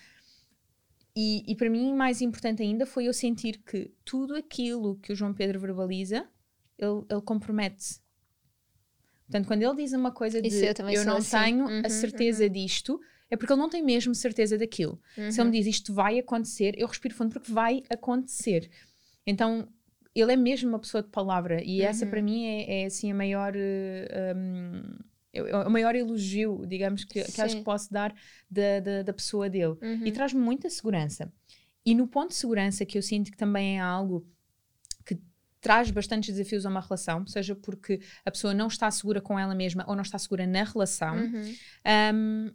E, 1.14 1.44
e 1.50 1.54
para 1.56 1.68
mim, 1.68 1.94
mais 1.94 2.20
importante 2.22 2.62
ainda, 2.62 2.86
foi 2.86 3.06
eu 3.06 3.12
sentir 3.12 3.58
que 3.58 3.90
tudo 4.04 4.34
aquilo 4.34 4.96
que 4.96 5.12
o 5.12 5.16
João 5.16 5.34
Pedro 5.34 5.60
verbaliza, 5.60 6.26
ele, 6.78 7.04
ele 7.10 7.20
compromete-se. 7.20 8.00
Portanto, 9.26 9.46
quando 9.46 9.62
ele 9.62 9.76
diz 9.76 9.92
uma 9.92 10.10
coisa 10.10 10.40
de 10.42 10.48
Isso 10.48 10.64
eu 10.64 11.02
sou 11.02 11.04
não 11.12 11.16
assim. 11.18 11.30
tenho 11.36 11.64
Uhum, 11.66 11.82
a 11.84 11.88
certeza 11.88 12.48
disto, 12.50 13.00
é 13.30 13.36
porque 13.36 13.52
ele 13.52 13.60
não 13.60 13.68
tem 13.68 13.82
mesmo 13.82 14.14
certeza 14.14 14.58
daquilo. 14.58 15.00
Se 15.14 15.20
ele 15.20 15.38
Uhum. 15.40 15.44
me 15.46 15.50
diz 15.52 15.66
isto 15.66 15.92
vai 15.94 16.18
acontecer, 16.18 16.74
eu 16.78 16.86
respiro 16.86 17.14
fundo 17.14 17.32
porque 17.32 17.50
vai 17.52 17.82
acontecer. 17.90 18.70
Então, 19.26 19.68
ele 20.14 20.32
é 20.32 20.36
mesmo 20.36 20.68
uma 20.68 20.78
pessoa 20.78 21.02
de 21.02 21.08
palavra 21.08 21.62
e 21.64 21.80
essa 21.82 22.04
Uhum. 22.04 22.10
para 22.10 22.22
mim 22.22 22.44
é, 22.46 22.82
é, 22.82 22.84
assim 22.86 23.10
a 23.10 23.14
maior 23.14 23.52
eh, 23.56 24.34
um, 24.36 24.98
é- 25.32 25.42
o 25.66 25.70
maior 25.70 25.94
elogio, 25.94 26.64
digamos, 26.66 27.04
que, 27.04 27.22
que 27.24 27.40
acho 27.40 27.56
que 27.56 27.62
posso 27.62 27.92
dar 27.92 28.14
da, 28.50 28.80
da, 28.80 29.02
da 29.02 29.12
pessoa 29.12 29.48
dele. 29.48 29.76
Uhum. 29.82 30.06
E 30.06 30.12
traz-me 30.12 30.40
muita 30.40 30.68
segurança. 30.70 31.32
E 31.84 31.94
no 31.94 32.06
ponto 32.06 32.28
de 32.30 32.36
segurança, 32.36 32.84
que 32.86 32.96
eu 32.96 33.02
sinto 33.02 33.30
que 33.30 33.36
também 33.36 33.78
é 33.78 33.80
algo 33.80 34.26
que 35.04 35.18
traz 35.60 35.90
bastantes 35.90 36.34
desafios 36.34 36.64
a 36.64 36.68
uma 36.70 36.80
relação, 36.80 37.26
seja 37.26 37.56
porque 37.56 38.00
a 38.24 38.30
pessoa 38.30 38.54
não 38.54 38.68
está 38.68 38.90
segura 38.90 39.20
com 39.20 39.38
ela 39.38 39.54
mesma 39.54 39.84
ou 39.88 39.94
não 39.96 40.02
está 40.02 40.18
segura 40.18 40.46
na 40.46 40.62
relação. 40.64 41.16
Uhum. 41.16 41.54
Um, 42.14 42.54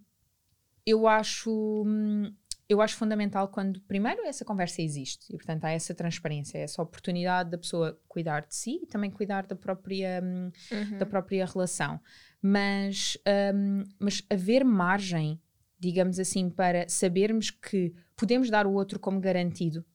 eu 0.86 1.06
acho 1.08 1.84
hum, 1.86 2.34
eu 2.70 2.82
acho 2.82 2.96
fundamental 2.98 3.48
quando 3.48 3.80
primeiro 3.82 4.24
essa 4.26 4.44
conversa 4.44 4.82
existe 4.82 5.26
e 5.34 5.38
portanto 5.38 5.64
há 5.66 5.72
essa 5.72 5.94
transparência, 5.94 6.58
essa 6.58 6.82
oportunidade 6.82 7.50
da 7.50 7.58
pessoa 7.58 7.98
cuidar 8.08 8.42
de 8.46 8.56
si 8.56 8.80
e 8.84 8.86
também 8.86 9.10
cuidar 9.12 9.46
da 9.46 9.56
própria 9.56 10.22
hum, 10.24 10.52
Uhum. 10.72 10.98
da 10.98 11.06
própria 11.06 11.46
relação, 11.46 12.00
mas 12.42 13.18
hum, 13.56 13.84
mas 14.00 14.24
haver 14.30 14.64
margem, 14.64 15.40
digamos 15.80 16.20
assim, 16.20 16.50
para 16.50 16.88
sabermos 16.90 17.50
que 17.52 17.94
podemos 18.16 18.50
dar 18.50 18.66
o 18.66 18.74
outro 18.74 19.00
como 19.00 19.20
garantido. 19.20 19.86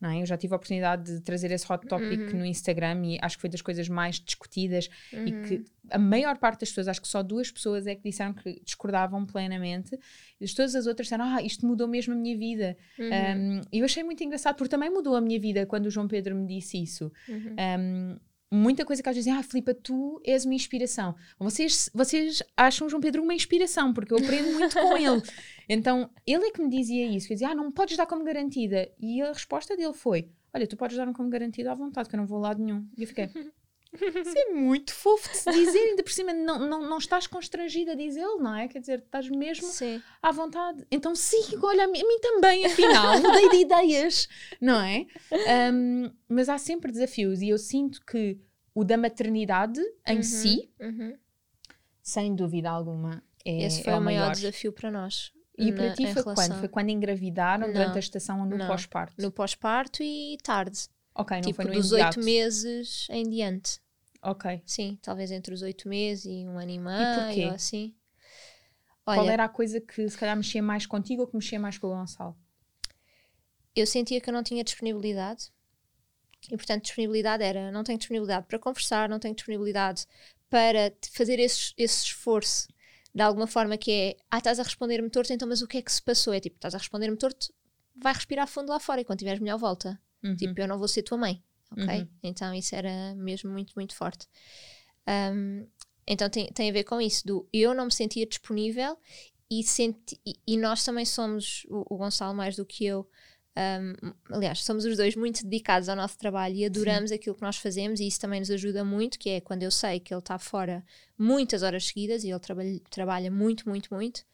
Não 0.00 0.10
é? 0.10 0.22
Eu 0.22 0.26
já 0.26 0.36
tive 0.36 0.54
a 0.54 0.56
oportunidade 0.56 1.12
de 1.16 1.20
trazer 1.22 1.50
esse 1.50 1.70
hot 1.70 1.84
topic 1.88 2.20
Uhum. 2.32 2.38
no 2.38 2.46
Instagram 2.46 3.04
e 3.04 3.18
acho 3.20 3.36
que 3.36 3.40
foi 3.40 3.50
das 3.50 3.60
coisas 3.60 3.88
mais 3.88 4.20
discutidas 4.20 4.88
Uhum. 5.12 5.26
e 5.26 5.32
que 5.42 5.64
a 5.90 5.98
maior 5.98 6.38
parte 6.38 6.60
das 6.60 6.68
pessoas, 6.68 6.86
acho 6.86 7.02
que 7.02 7.08
só 7.08 7.20
duas 7.20 7.50
pessoas 7.50 7.84
é 7.84 7.96
que 7.96 8.02
disseram 8.08 8.32
que 8.32 8.60
discordavam 8.64 9.26
plenamente, 9.26 9.98
e 10.40 10.46
todas 10.54 10.76
as 10.76 10.86
outras 10.86 11.06
disseram, 11.06 11.24
ah, 11.24 11.42
isto 11.42 11.66
mudou 11.66 11.88
mesmo 11.88 12.14
a 12.14 12.16
minha 12.16 12.38
vida. 12.38 12.76
Uhum. 12.96 13.56
Um, 13.56 13.60
eu 13.72 13.84
achei 13.84 14.04
muito 14.04 14.22
engraçado, 14.22 14.54
porque 14.54 14.68
também 14.70 14.88
mudou 14.88 15.16
a 15.16 15.20
minha 15.20 15.40
vida 15.40 15.66
quando 15.66 15.86
o 15.86 15.90
João 15.90 16.06
Pedro 16.06 16.36
me 16.36 16.46
disse 16.46 16.80
isso. 16.80 17.10
Uhum. 17.28 17.56
Um, 17.58 18.18
muita 18.50 18.84
coisa 18.84 19.02
que 19.02 19.08
eles 19.08 19.18
dizem, 19.18 19.34
ah, 19.34 19.42
Filipa, 19.42 19.74
tu 19.74 20.20
és 20.24 20.44
uma 20.44 20.54
inspiração. 20.54 21.14
Vocês, 21.38 21.90
vocês 21.94 22.42
acham 22.56 22.88
João 22.88 23.00
Pedro 23.00 23.22
uma 23.22 23.34
inspiração, 23.34 23.92
porque 23.92 24.12
eu 24.12 24.18
aprendo 24.18 24.52
muito 24.52 24.74
com 24.74 24.96
ele. 24.96 25.22
Então, 25.68 26.10
ele 26.26 26.46
é 26.46 26.50
que 26.50 26.62
me 26.62 26.68
dizia 26.68 27.06
isso, 27.06 27.26
que 27.26 27.34
eu 27.34 27.36
dizia, 27.36 27.50
ah, 27.50 27.54
não 27.54 27.70
podes 27.70 27.96
dar 27.96 28.06
como 28.06 28.24
garantida. 28.24 28.90
E 28.98 29.20
a 29.22 29.32
resposta 29.32 29.76
dele 29.76 29.92
foi, 29.92 30.28
olha, 30.52 30.66
tu 30.66 30.76
podes 30.76 30.96
dar-me 30.96 31.12
como 31.12 31.28
garantida 31.28 31.72
à 31.72 31.74
vontade, 31.74 32.08
que 32.08 32.14
eu 32.14 32.18
não 32.18 32.26
vou 32.26 32.38
a 32.38 32.48
lado 32.48 32.62
nenhum. 32.62 32.86
E 32.96 33.02
eu 33.02 33.08
fiquei, 33.08 33.30
isso 33.92 34.36
é 34.38 34.52
muito 34.52 34.92
fofo 34.94 35.30
de 35.30 35.36
se 35.38 35.50
dizer, 35.50 35.78
ainda 35.78 36.02
por 36.02 36.12
cima 36.12 36.32
não, 36.32 36.58
não, 36.58 36.82
não 36.88 36.98
estás 36.98 37.26
constrangida 37.26 37.92
a 37.92 37.94
dizê-lo, 37.94 38.38
não 38.38 38.54
é? 38.54 38.68
Quer 38.68 38.80
dizer, 38.80 38.98
estás 39.00 39.28
mesmo 39.28 39.66
Sim. 39.68 40.02
à 40.22 40.30
vontade. 40.30 40.86
Então 40.90 41.14
sigo, 41.14 41.66
olha, 41.66 41.84
a 41.84 41.88
mim, 41.88 42.00
a 42.00 42.06
mim 42.06 42.18
também, 42.20 42.66
afinal, 42.66 43.18
mudei 43.20 43.48
de 43.50 43.56
ideias, 43.56 44.28
não 44.60 44.80
é? 44.80 45.06
Um, 45.72 46.10
mas 46.28 46.48
há 46.48 46.58
sempre 46.58 46.92
desafios 46.92 47.40
e 47.40 47.48
eu 47.48 47.58
sinto 47.58 48.04
que 48.04 48.38
o 48.74 48.84
da 48.84 48.96
maternidade 48.96 49.80
em 50.06 50.16
Uhum. 50.16 50.22
si, 50.22 50.70
Uhum. 50.80 51.16
sem 52.02 52.34
dúvida 52.34 52.70
alguma, 52.70 53.22
é, 53.44 53.64
Esse 53.64 53.82
foi 53.82 53.92
é 53.92 53.96
o 53.96 54.00
maior, 54.00 54.20
maior. 54.20 54.32
desafio 54.34 54.72
para 54.72 54.90
nós. 54.90 55.32
E 55.56 55.70
na- 55.72 55.76
para 55.76 55.92
ti 55.94 56.04
foi 56.12 56.22
relação- 56.22 56.34
quando? 56.34 56.58
Foi 56.60 56.68
quando 56.68 56.90
engravidaram, 56.90 57.66
Não, 57.66 57.72
durante 57.74 57.96
a 57.96 57.98
estação 57.98 58.40
ou 58.40 58.46
no 58.46 58.58
pós-parto? 58.66 59.20
No 59.20 59.32
pós-parto 59.32 60.02
e 60.04 60.38
tarde. 60.42 60.88
Ok, 61.18 61.36
não 61.36 61.42
tipo, 61.42 61.56
foi 61.56 61.64
no 61.66 61.72
dos 61.72 61.92
oito 61.92 62.20
meses 62.20 63.06
em 63.10 63.28
diante. 63.28 63.80
Ok. 64.22 64.62
Sim, 64.64 64.98
talvez 65.02 65.30
entre 65.30 65.52
os 65.52 65.62
oito 65.62 65.88
meses 65.88 66.24
e 66.26 66.46
um 66.46 66.58
ano 66.58 66.70
e 66.70 66.78
meio, 66.78 67.48
ou 67.48 67.54
assim. 67.54 67.94
Qual 69.04 69.20
Olha, 69.20 69.32
era 69.32 69.44
a 69.44 69.48
coisa 69.48 69.80
que 69.80 70.08
se 70.08 70.16
calhar 70.16 70.36
mexia 70.36 70.62
mais 70.62 70.86
contigo 70.86 71.22
ou 71.22 71.28
que 71.28 71.36
mexia 71.36 71.58
mais 71.58 71.78
com 71.78 71.88
o 71.88 71.90
Gonçalo? 71.90 72.36
eu 73.74 73.86
sentia 73.86 74.20
que 74.20 74.28
eu 74.28 74.34
não 74.34 74.42
tinha 74.42 74.64
disponibilidade. 74.64 75.50
E, 76.50 76.56
portanto, 76.56 76.82
disponibilidade 76.82 77.42
era, 77.42 77.70
não 77.70 77.82
tenho 77.82 77.98
disponibilidade 77.98 78.46
para 78.46 78.58
conversar, 78.58 79.08
não 79.08 79.18
tenho 79.18 79.34
disponibilidade 79.34 80.06
para 80.48 80.92
fazer 81.12 81.38
esse, 81.38 81.74
esse 81.76 82.04
esforço 82.04 82.68
de 83.14 83.22
alguma 83.22 83.46
forma 83.46 83.76
que 83.76 83.90
é, 83.90 84.16
ah, 84.30 84.38
estás 84.38 84.60
a 84.60 84.62
responder-me 84.62 85.10
torto, 85.10 85.32
então, 85.32 85.48
mas 85.48 85.62
o 85.62 85.66
que 85.66 85.78
é 85.78 85.82
que 85.82 85.92
se 85.92 86.00
passou? 86.00 86.32
É 86.32 86.40
tipo, 86.40 86.56
estás 86.56 86.74
a 86.74 86.78
responder-me 86.78 87.16
torto, 87.16 87.52
vai 87.96 88.12
respirar 88.12 88.46
fundo 88.46 88.70
lá 88.70 88.78
fora 88.78 89.00
e 89.00 89.04
quando 89.04 89.18
tiveres 89.18 89.40
melhor 89.40 89.58
volta. 89.58 90.00
Uhum. 90.22 90.36
Tipo, 90.36 90.60
eu 90.60 90.68
não 90.68 90.78
vou 90.78 90.88
ser 90.88 91.02
tua 91.02 91.18
mãe, 91.18 91.42
ok? 91.70 92.00
Uhum. 92.00 92.08
Então 92.22 92.54
isso 92.54 92.74
era 92.74 93.14
mesmo 93.14 93.50
muito, 93.50 93.72
muito 93.76 93.94
forte. 93.94 94.26
Um, 95.06 95.66
então 96.06 96.28
tem, 96.28 96.46
tem 96.52 96.70
a 96.70 96.72
ver 96.72 96.84
com 96.84 97.00
isso, 97.00 97.26
do 97.26 97.48
eu 97.52 97.74
não 97.74 97.86
me 97.86 97.92
sentia 97.92 98.26
disponível 98.26 98.98
e, 99.50 99.62
senti, 99.62 100.18
e, 100.26 100.34
e 100.46 100.56
nós 100.56 100.84
também 100.84 101.04
somos, 101.04 101.64
o, 101.68 101.94
o 101.94 101.96
Gonçalo 101.98 102.34
mais 102.34 102.56
do 102.56 102.64
que 102.64 102.84
eu, 102.86 103.08
um, 103.58 104.12
aliás, 104.34 104.62
somos 104.64 104.84
os 104.84 104.96
dois 104.96 105.16
muito 105.16 105.42
dedicados 105.42 105.88
ao 105.88 105.96
nosso 105.96 106.16
trabalho 106.16 106.54
e 106.54 106.64
adoramos 106.64 107.10
aquilo 107.10 107.34
que 107.34 107.42
nós 107.42 107.56
fazemos 107.56 108.00
e 108.00 108.06
isso 108.06 108.20
também 108.20 108.40
nos 108.40 108.50
ajuda 108.50 108.84
muito, 108.84 109.18
que 109.18 109.30
é 109.30 109.40
quando 109.40 109.62
eu 109.62 109.70
sei 109.70 109.98
que 110.00 110.14
ele 110.14 110.20
está 110.20 110.38
fora 110.38 110.84
muitas 111.16 111.62
horas 111.62 111.86
seguidas 111.86 112.24
e 112.24 112.30
ele 112.30 112.38
trabalha, 112.38 112.80
trabalha 112.90 113.30
muito, 113.30 113.68
muito, 113.68 113.92
muito, 113.92 114.24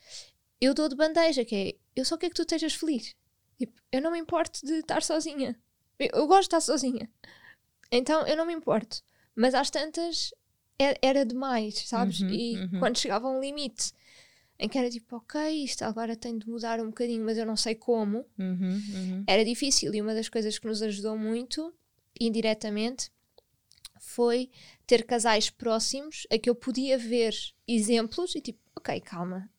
eu 0.61 0.75
dou 0.75 0.89
de 0.89 0.97
bandeja, 0.97 1.45
que 1.45 1.55
é, 1.55 1.75
eu 1.97 2.05
só 2.05 2.17
quero 2.17 2.31
que 2.31 2.37
tu 2.37 2.43
estejas 2.43 2.75
feliz. 2.75 3.15
Tipo, 3.59 3.81
eu 3.91 4.03
não 4.03 4.11
me 4.13 4.19
importo 4.19 4.65
de 4.65 4.75
estar 4.75 5.03
sozinha. 5.03 5.59
Eu, 5.99 6.27
gosto 6.27 6.43
de 6.43 6.47
estar 6.47 6.61
sozinha. 6.61 7.11
Então 7.91 8.27
eu 8.27 8.37
não 8.37 8.47
me 8.47 8.53
importo. 8.53 9.03
Mas 9.35 9.55
às 9.55 9.71
tantas 9.71 10.33
era, 10.79 10.99
era 11.03 11.27
demais, 11.27 11.89
sabes? 11.89 12.21
Uhum, 12.21 12.31
e 12.31 12.57
uhum. 12.59 12.79
quando 12.79 12.99
chegava 12.99 13.27
a 13.27 13.31
um 13.31 13.41
limite 13.41 13.93
em 14.59 14.69
que 14.69 14.79
era 14.79 14.89
tipo, 14.89 15.17
ok, 15.17 15.65
isto 15.65 15.83
agora 15.83 16.15
tem 16.15 16.39
de 16.39 16.49
mudar 16.49 16.81
um 16.81 16.87
bocadinho, 16.87 17.25
mas 17.25 17.37
eu 17.37 17.45
não 17.45 17.57
sei 17.57 17.75
como, 17.75 18.25
Uhum, 18.39 18.83
uhum. 18.95 19.25
era 19.27 19.45
difícil. 19.45 19.93
E 19.95 20.01
uma 20.01 20.15
das 20.15 20.29
coisas 20.29 20.59
que 20.59 20.67
nos 20.67 20.81
ajudou 20.81 21.19
muito, 21.19 21.75
indiretamente, 22.21 23.11
foi 23.99 24.51
ter 24.87 25.05
casais 25.05 25.51
próximos 25.51 26.27
a 26.31 26.39
que 26.39 26.49
eu 26.49 26.55
podia 26.55 26.97
ver 26.97 27.35
exemplos 27.67 28.35
e 28.37 28.41
tipo, 28.41 28.61
ok, 28.77 29.01
calma. 29.01 29.51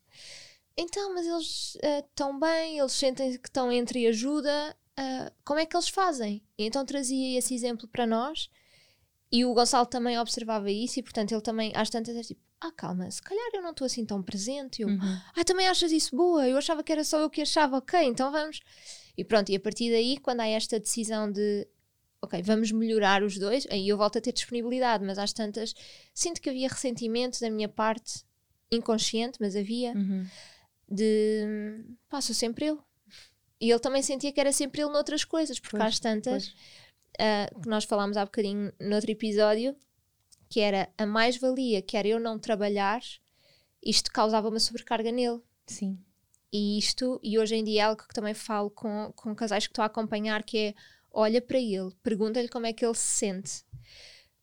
Então, 0.77 1.13
mas 1.13 1.25
eles 1.25 1.77
estão 2.03 2.39
bem, 2.39 2.79
eles 2.79 2.91
sentem 2.93 3.37
que 3.37 3.47
estão 3.47 3.71
entre 3.71 4.07
ajuda, 4.07 4.75
ah, 4.97 5.31
como 5.43 5.59
é 5.59 5.65
que 5.65 5.75
eles 5.75 5.89
fazem? 5.89 6.41
E 6.57 6.65
então 6.65 6.85
trazia 6.85 7.37
esse 7.37 7.53
exemplo 7.53 7.87
para 7.87 8.05
nós 8.07 8.49
e 9.31 9.43
o 9.45 9.53
Gonçalo 9.53 9.85
também 9.85 10.17
observava 10.19 10.69
isso 10.71 10.99
e 10.99 11.03
portanto 11.03 11.31
ele 11.31 11.41
também 11.41 11.71
às 11.75 11.89
tantas 11.89 12.15
era 12.15 12.23
tipo, 12.23 12.41
ah 12.61 12.71
calma, 12.71 13.09
se 13.11 13.21
calhar 13.21 13.49
eu 13.53 13.61
não 13.61 13.71
estou 13.71 13.85
assim 13.85 14.05
tão 14.05 14.21
presente, 14.23 14.81
eu, 14.81 14.87
Uhum. 14.89 15.17
ah, 15.35 15.43
também 15.43 15.67
achas 15.67 15.91
isso 15.91 16.15
boa? 16.15 16.47
Eu 16.47 16.57
achava 16.57 16.83
que 16.83 16.91
era 16.91 17.03
só 17.03 17.19
eu 17.19 17.29
que 17.29 17.41
achava, 17.41 17.77
ok, 17.77 17.99
então 18.03 18.31
vamos. 18.31 18.59
E 19.17 19.23
pronto, 19.23 19.49
e 19.51 19.55
a 19.55 19.59
partir 19.59 19.91
daí, 19.91 20.17
quando 20.17 20.41
há 20.41 20.47
esta 20.47 20.79
decisão 20.79 21.31
de, 21.31 21.67
ok, 22.21 22.41
vamos 22.41 22.71
melhorar 22.71 23.23
os 23.23 23.37
dois, 23.37 23.65
aí 23.69 23.87
eu 23.89 23.97
volto 23.97 24.17
a 24.17 24.21
ter 24.21 24.31
disponibilidade, 24.33 25.03
mas 25.05 25.17
às 25.17 25.31
tantas, 25.33 25.73
sinto 26.13 26.41
que 26.41 26.49
havia 26.49 26.67
ressentimento 26.67 27.39
da 27.41 27.49
minha 27.49 27.67
parte, 27.69 28.23
inconsciente, 28.71 29.37
mas 29.41 29.55
havia, 29.55 29.93
Uhum. 29.93 30.25
de, 30.89 31.83
pá, 32.09 32.21
sou 32.21 32.35
sempre 32.35 32.65
eu. 32.67 32.81
E 33.59 33.69
ele 33.69 33.79
também 33.79 34.01
sentia 34.01 34.31
que 34.31 34.39
era 34.39 34.51
sempre 34.51 34.81
ele 34.81 34.91
noutras 34.91 35.23
coisas, 35.23 35.59
porque 35.59 35.77
Pois, 35.77 35.93
às 35.93 35.99
tantas, 35.99 36.53
ah, 37.19 37.49
que 37.61 37.69
nós 37.69 37.85
falámos 37.85 38.17
há 38.17 38.25
bocadinho 38.25 38.71
noutro 38.79 39.11
episódio, 39.11 39.75
que 40.49 40.59
era 40.59 40.89
a 40.97 41.05
mais-valia, 41.05 41.81
que 41.81 41.97
era 41.97 42.07
eu 42.07 42.19
não 42.19 42.37
trabalhar, 42.37 43.01
isto 43.83 44.11
causava 44.11 44.49
uma 44.49 44.59
sobrecarga 44.59 45.11
nele. 45.11 45.41
Sim. 45.67 45.97
E 46.51 46.77
isto, 46.77 47.19
e 47.23 47.37
hoje 47.37 47.55
em 47.55 47.63
dia 47.63 47.81
é 47.81 47.83
algo 47.85 48.03
que 48.07 48.13
também 48.13 48.33
falo 48.33 48.69
com, 48.69 49.11
com 49.15 49.35
casais 49.35 49.67
que 49.67 49.71
estou 49.71 49.83
a 49.83 49.87
acompanhar, 49.87 50.43
que 50.43 50.57
é 50.57 50.75
olha 51.11 51.41
para 51.41 51.57
ele, 51.57 51.91
pergunta-lhe 52.03 52.49
como 52.49 52.65
é 52.65 52.73
que 52.73 52.85
ele 52.85 52.95
se 52.95 53.17
sente. 53.17 53.63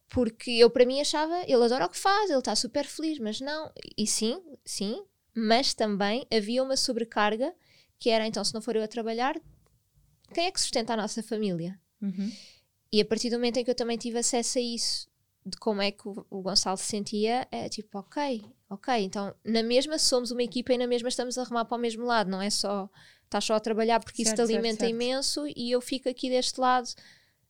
Porque 0.09 0.51
eu 0.51 0.68
para 0.68 0.85
mim 0.85 1.01
achava, 1.01 1.42
ele 1.42 1.64
adora 1.64 1.87
o 1.87 1.88
que 1.88 1.96
faz, 1.96 2.29
ele 2.29 2.38
está 2.38 2.55
super 2.55 2.85
feliz, 2.85 3.18
mas 3.18 3.40
não. 3.40 3.72
E 3.96 4.07
sim, 4.07 4.42
sim, 4.64 5.03
mas 5.35 5.72
também 5.72 6.27
havia 6.31 6.62
uma 6.62 6.77
sobrecarga 6.77 7.55
que 8.03 8.11
era 8.11 8.27
então, 8.27 8.43
se 8.43 8.53
não 8.53 8.61
for 8.61 8.75
eu 8.75 8.83
a 8.83 8.88
trabalhar, 8.88 9.41
quem 10.35 10.47
é 10.47 10.51
que 10.51 10.61
sustenta 10.61 10.95
a 10.95 10.97
nossa 10.97 11.23
família? 11.23 11.81
Uhum. 12.01 12.33
E 12.93 13.01
a 13.01 13.05
partir 13.05 13.31
do 13.31 13.37
momento 13.37 13.59
em 13.59 13.65
que 13.65 13.71
eu 13.71 13.77
também 13.77 13.97
tive 13.97 14.19
acesso 14.19 14.59
a 14.59 14.61
isso, 14.61 15.09
de 15.47 15.57
como 15.57 15.81
é 15.81 15.93
que 15.93 16.09
o, 16.09 16.27
o 16.29 16.43
Gonçalo 16.43 16.77
se 16.77 16.87
sentia, 16.87 17.47
é 17.53 17.69
tipo, 17.69 17.97
ok, 17.97 18.45
ok, 18.69 19.05
então 19.05 19.33
na 19.45 19.62
mesma 19.62 20.01
somos 20.01 20.33
uma 20.33 20.43
equipa 20.43 20.73
e 20.73 20.79
na 20.79 20.88
mesma 20.88 21.09
estamos 21.09 21.38
a 21.38 21.45
remar 21.45 21.65
para 21.65 21.79
o 21.79 21.81
mesmo 21.81 22.05
lado, 22.05 22.29
não 22.29 22.43
é 22.43 22.51
só 22.51 22.91
estás 23.25 23.45
só 23.45 23.55
a 23.55 23.61
trabalhar 23.61 24.01
porque 24.01 24.23
isso 24.23 24.31
Certo, 24.31 24.43
te 24.43 24.47
certo, 24.49 24.53
alimenta 24.53 24.81
certo. 24.81 24.91
imenso 24.91 25.45
e 25.47 25.71
eu 25.71 25.81
fico 25.81 26.09
aqui 26.09 26.29
deste 26.29 26.61
lado 26.61 26.88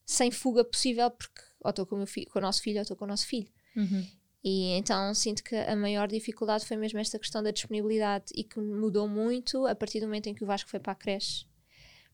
sem 0.04 0.30
fuga 0.30 0.62
possível 0.62 1.10
porque 1.10 1.40
ou 1.60 1.70
estou 1.70 1.86
com, 1.86 2.04
com 2.04 2.38
o 2.38 2.42
nosso 2.42 2.60
filho 2.60 2.76
ou 2.76 2.82
estou 2.82 2.96
com 2.96 3.06
o 3.06 3.08
nosso 3.08 3.26
filho. 3.26 3.48
Uhum. 3.74 4.06
E 4.44 4.72
então 4.72 5.14
sinto 5.14 5.42
que 5.44 5.54
a 5.54 5.76
maior 5.76 6.08
dificuldade 6.08 6.66
foi 6.66 6.76
mesmo 6.76 6.98
esta 6.98 7.18
questão 7.18 7.42
da 7.42 7.52
disponibilidade 7.52 8.26
e 8.34 8.42
que 8.42 8.58
mudou 8.60 9.06
muito 9.06 9.66
a 9.66 9.74
partir 9.74 10.00
do 10.00 10.06
momento 10.06 10.26
em 10.28 10.34
que 10.34 10.42
o 10.42 10.46
Vasco 10.46 10.68
foi 10.68 10.80
para 10.80 10.92
a 10.92 10.96
creche, 10.96 11.46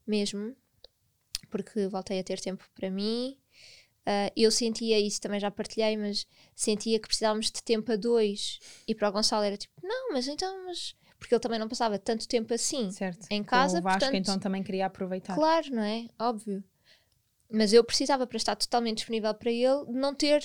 mesmo, 0.07 0.55
porque 1.51 1.89
voltei 1.89 2.21
a 2.21 2.25
ter 2.25 2.39
tempo 2.41 2.65
para 2.75 2.91
mim. 2.91 3.39
Ah, 4.11 4.33
eu 4.35 4.51
sentia 4.51 4.99
isso, 4.99 5.21
também 5.21 5.39
já 5.39 5.51
partilhei, 5.51 5.95
mas 5.97 6.27
sentia 6.57 6.99
que 6.99 7.07
precisávamos 7.07 7.51
de 7.51 7.63
tempo 7.63 7.93
a 7.93 7.97
dois. 7.97 8.59
E 8.87 8.95
para 8.95 9.09
o 9.11 9.13
Gonçalo 9.13 9.45
era 9.45 9.57
tipo, 9.57 9.75
não, 9.83 10.13
mas 10.13 10.27
então, 10.27 10.65
mas. 10.65 10.97
Porque 11.19 11.35
ele 11.35 11.41
também 11.41 11.59
não 11.59 11.69
passava 11.69 11.99
tanto 11.99 12.27
tempo 12.27 12.55
assim 12.55 12.91
Certo. 12.91 13.27
em 13.29 13.43
Com 13.43 13.51
casa, 13.51 13.81
o 13.81 13.83
Vasco, 13.83 13.99
portanto, 14.01 14.19
então 14.19 14.39
também 14.39 14.63
queria 14.63 14.87
aproveitar. 14.87 15.35
Claro, 15.35 15.75
não 15.75 15.83
é? 15.83 16.07
Óbvio. 16.19 16.65
Mas 17.51 17.73
eu 17.73 17.85
precisava, 17.85 18.27
para 18.27 18.37
estar 18.37 18.57
totalmente 18.57 18.99
disponível 18.99 19.35
para 19.35 19.51
ele, 19.51 19.85
de 19.87 19.93
não 19.93 20.15
ter 20.15 20.43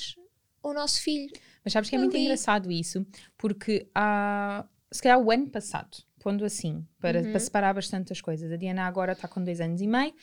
o 0.62 0.74
nosso 0.74 1.02
filho. 1.02 1.32
Mas 1.63 1.73
sabes 1.73 1.89
que 1.89 1.95
é 1.95 1.99
muito 1.99 2.15
engraçado 2.17 2.71
isso, 2.71 3.06
porque 3.38 3.88
há, 3.95 4.65
se 4.91 5.02
calhar 5.02 5.19
o 5.19 5.32
ano 5.32 5.49
passado, 5.49 5.97
pondo 6.19 6.43
assim, 6.45 6.86
para, 6.99 7.19
Uhum. 7.21 7.32
para 7.32 7.39
separar 7.39 7.73
bastante 7.73 8.12
as 8.12 8.21
coisas, 8.21 8.52
a 8.52 8.58
Diana 8.58 8.84
agora 8.86 9.13
está 9.13 9.28
com 9.28 9.43
dois 9.43 9.60
anos 9.62 9.82
e 9.82 9.88
meio. 9.88 10.13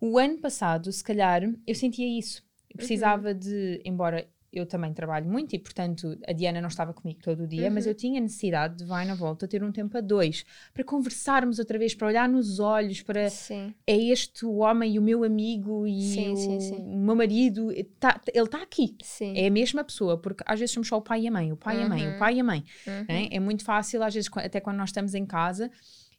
O 0.00 0.18
ano 0.18 0.38
passado, 0.38 0.90
se 0.92 1.02
calhar, 1.02 1.42
eu 1.66 1.74
sentia 1.74 2.06
isso. 2.18 2.42
precisava 2.76 3.32
de, 3.32 3.80
embora 3.84 4.28
eu 4.54 4.64
também 4.66 4.92
trabalho 4.92 5.26
muito 5.28 5.54
e, 5.54 5.58
portanto, 5.58 6.16
a 6.26 6.32
Diana 6.32 6.60
não 6.60 6.68
estava 6.68 6.92
comigo 6.94 7.20
todo 7.22 7.42
o 7.44 7.46
dia, 7.46 7.70
mas 7.70 7.86
eu 7.86 7.94
tinha 7.94 8.20
necessidade 8.20 8.76
de 8.78 8.84
vai 8.84 9.04
na 9.04 9.14
volta 9.14 9.48
ter 9.48 9.62
um 9.64 9.72
tempo 9.72 9.98
a 9.98 10.00
dois 10.00 10.44
para 10.72 10.84
conversarmos 10.84 11.58
outra 11.58 11.78
vez, 11.78 11.94
para 11.94 12.06
olhar 12.08 12.28
nos 12.28 12.60
olhos, 12.60 13.02
para 13.02 13.28
Sim. 13.30 13.74
é 13.86 13.96
este 13.96 14.46
o 14.46 14.56
homem 14.58 14.94
e 14.94 14.98
o 14.98 15.02
meu 15.02 15.24
amigo 15.24 15.86
e 15.86 16.00
Sim, 16.02 16.32
o, 16.32 16.36
sim, 16.36 16.60
sim. 16.60 16.76
o 16.76 16.96
meu 16.98 17.16
marido, 17.16 17.68
tá- 17.98 18.20
ele 18.32 18.44
está 18.44 18.62
aqui. 18.62 18.96
Sim. 19.02 19.36
É 19.36 19.46
a 19.46 19.50
mesma 19.50 19.82
pessoa, 19.82 20.16
porque 20.16 20.44
às 20.46 20.58
vezes 20.60 20.72
somos 20.72 20.88
só 20.88 20.96
o 20.98 21.02
pai 21.02 21.22
e 21.22 21.28
a 21.28 21.30
mãe, 21.30 21.52
o 21.52 21.56
pai 21.56 21.80
e 21.80 21.82
a 21.82 21.88
mãe, 21.88 22.08
o 22.14 22.18
pai 22.18 22.34
e 22.36 22.40
a 22.40 22.44
mãe. 22.44 22.64
Uhum. 22.86 23.04
né? 23.08 23.28
É 23.30 23.40
muito 23.40 23.64
fácil, 23.64 24.02
às 24.02 24.14
vezes, 24.14 24.30
até 24.36 24.60
quando 24.60 24.76
nós 24.76 24.90
estamos 24.90 25.14
em 25.14 25.26
casa, 25.26 25.70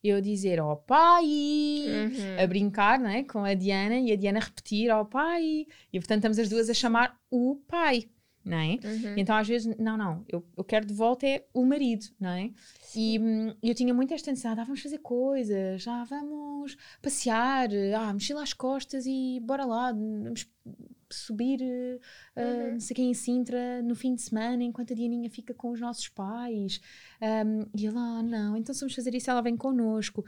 eu 0.03 0.21
dizer 0.21 0.59
ó 0.59 0.75
pai, 0.75 1.23
Uhum. 1.25 2.43
a 2.43 2.47
brincar 2.47 2.99
né, 2.99 3.23
com 3.23 3.39
a 3.43 3.53
Diana 3.53 3.97
e 3.99 4.11
a 4.11 4.15
Diana 4.15 4.39
repetir 4.39 4.91
ó 4.91 5.03
pai, 5.03 5.65
e 5.91 5.99
portanto 5.99 6.17
estamos 6.19 6.39
as 6.39 6.49
duas 6.49 6.69
a 6.69 6.73
chamar 6.73 7.17
o 7.31 7.55
pai. 7.67 8.05
Não 8.45 8.57
é? 8.59 8.73
Uhum. 8.83 9.13
Então, 9.17 9.35
às 9.35 9.47
vezes, 9.47 9.75
não, 9.77 9.97
não, 9.97 10.23
eu, 10.29 10.45
eu 10.55 10.63
quero 10.63 10.85
de 10.85 10.93
volta 10.93 11.25
é 11.25 11.43
o 11.51 11.65
marido, 11.65 12.05
não 12.19 12.29
é? 12.29 12.51
E 12.95 13.17
hum, 13.19 13.55
eu 13.61 13.73
tinha 13.73 13.91
muito 13.93 14.13
esta 14.13 14.29
necessidade, 14.29 14.61
ah, 14.61 14.63
vamos 14.63 14.81
fazer 14.81 14.99
coisas, 14.99 15.87
ah, 15.87 16.03
vamos 16.03 16.77
passear, 17.01 17.69
ah, 17.97 18.13
mochila 18.13 18.43
às 18.43 18.53
costas 18.53 19.05
e 19.07 19.39
bora 19.41 19.65
lá, 19.65 19.91
vamos 19.91 20.47
subir, 21.11 21.59
ah, 22.35 22.41
Uhum. 22.41 22.71
não 22.73 22.79
sei 22.79 22.95
quem 22.95 23.09
em 23.09 23.13
Sintra, 23.15 23.81
no 23.81 23.95
fim 23.95 24.13
de 24.13 24.21
semana, 24.21 24.63
enquanto 24.63 24.93
a 24.93 24.95
Dianinha 24.95 25.29
fica 25.29 25.53
com 25.53 25.71
os 25.71 25.81
nossos 25.81 26.07
pais. 26.07 26.79
Um, 27.21 27.65
e 27.75 27.87
ela, 27.87 28.19
ah, 28.19 28.23
não, 28.23 28.55
então 28.55 28.73
se 28.75 28.81
vamos 28.81 28.93
fazer 28.95 29.13
isso, 29.15 29.29
ela 29.31 29.41
vem 29.41 29.57
connosco. 29.57 30.23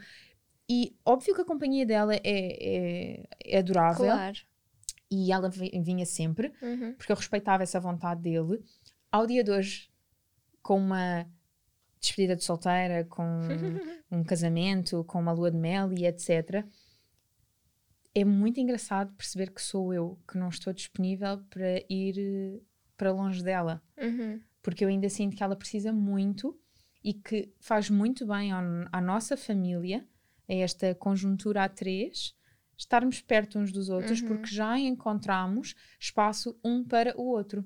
E 0.68 0.94
óbvio 1.04 1.34
que 1.34 1.40
a 1.40 1.44
companhia 1.44 1.86
dela 1.86 2.14
é, 2.14 2.20
é, 2.24 3.24
é 3.44 3.58
adorável 3.58 4.04
Claro. 4.06 4.38
E 5.10 5.32
ela 5.32 5.48
vi- 5.48 5.70
vinha 5.82 6.04
sempre 6.06 6.52
Uhum. 6.62 6.94
porque 6.94 7.10
eu 7.12 7.16
respeitava 7.16 7.62
essa 7.62 7.80
vontade 7.80 8.22
dele. 8.22 8.62
Ao 9.10 9.26
dia 9.26 9.42
de 9.42 9.50
hoje, 9.50 9.90
com 10.62 10.76
uma 10.78 11.26
despedida 12.00 12.36
de 12.36 12.44
solteira, 12.44 13.04
com 13.04 13.22
um 14.10 14.22
casamento, 14.22 15.02
com 15.04 15.18
uma 15.20 15.32
lua 15.32 15.50
de 15.50 15.56
mel 15.56 15.92
e 15.92 16.06
etc., 16.06 16.64
é 18.14 18.24
muito 18.24 18.58
engraçado 18.58 19.12
perceber 19.14 19.50
que 19.52 19.62
sou 19.62 19.92
eu 19.94 20.18
que 20.28 20.36
não 20.38 20.48
estou 20.48 20.72
disponível 20.72 21.38
para 21.50 21.78
ir 21.88 22.60
para 22.96 23.12
longe 23.12 23.42
dela, 23.44 23.80
Uhum. 23.96 24.40
porque 24.62 24.84
eu 24.84 24.88
ainda 24.88 25.08
sinto 25.08 25.36
que 25.36 25.42
ela 25.42 25.54
precisa 25.54 25.92
muito 25.92 26.58
e 27.04 27.14
que 27.14 27.52
faz 27.60 27.88
muito 27.88 28.26
bem 28.26 28.50
à 28.52 29.00
nossa 29.00 29.36
família, 29.36 30.04
a 30.48 30.54
esta 30.54 30.94
conjuntura 30.96 31.62
a 31.64 31.68
três, 31.68 32.34
estarmos 32.78 33.20
perto 33.20 33.58
uns 33.58 33.72
dos 33.72 33.88
outros, 33.90 34.20
Uhum. 34.22 34.28
porque 34.28 34.46
já 34.54 34.78
encontramos 34.78 35.74
espaço 36.00 36.56
um 36.64 36.84
para 36.84 37.12
o 37.20 37.24
outro. 37.26 37.64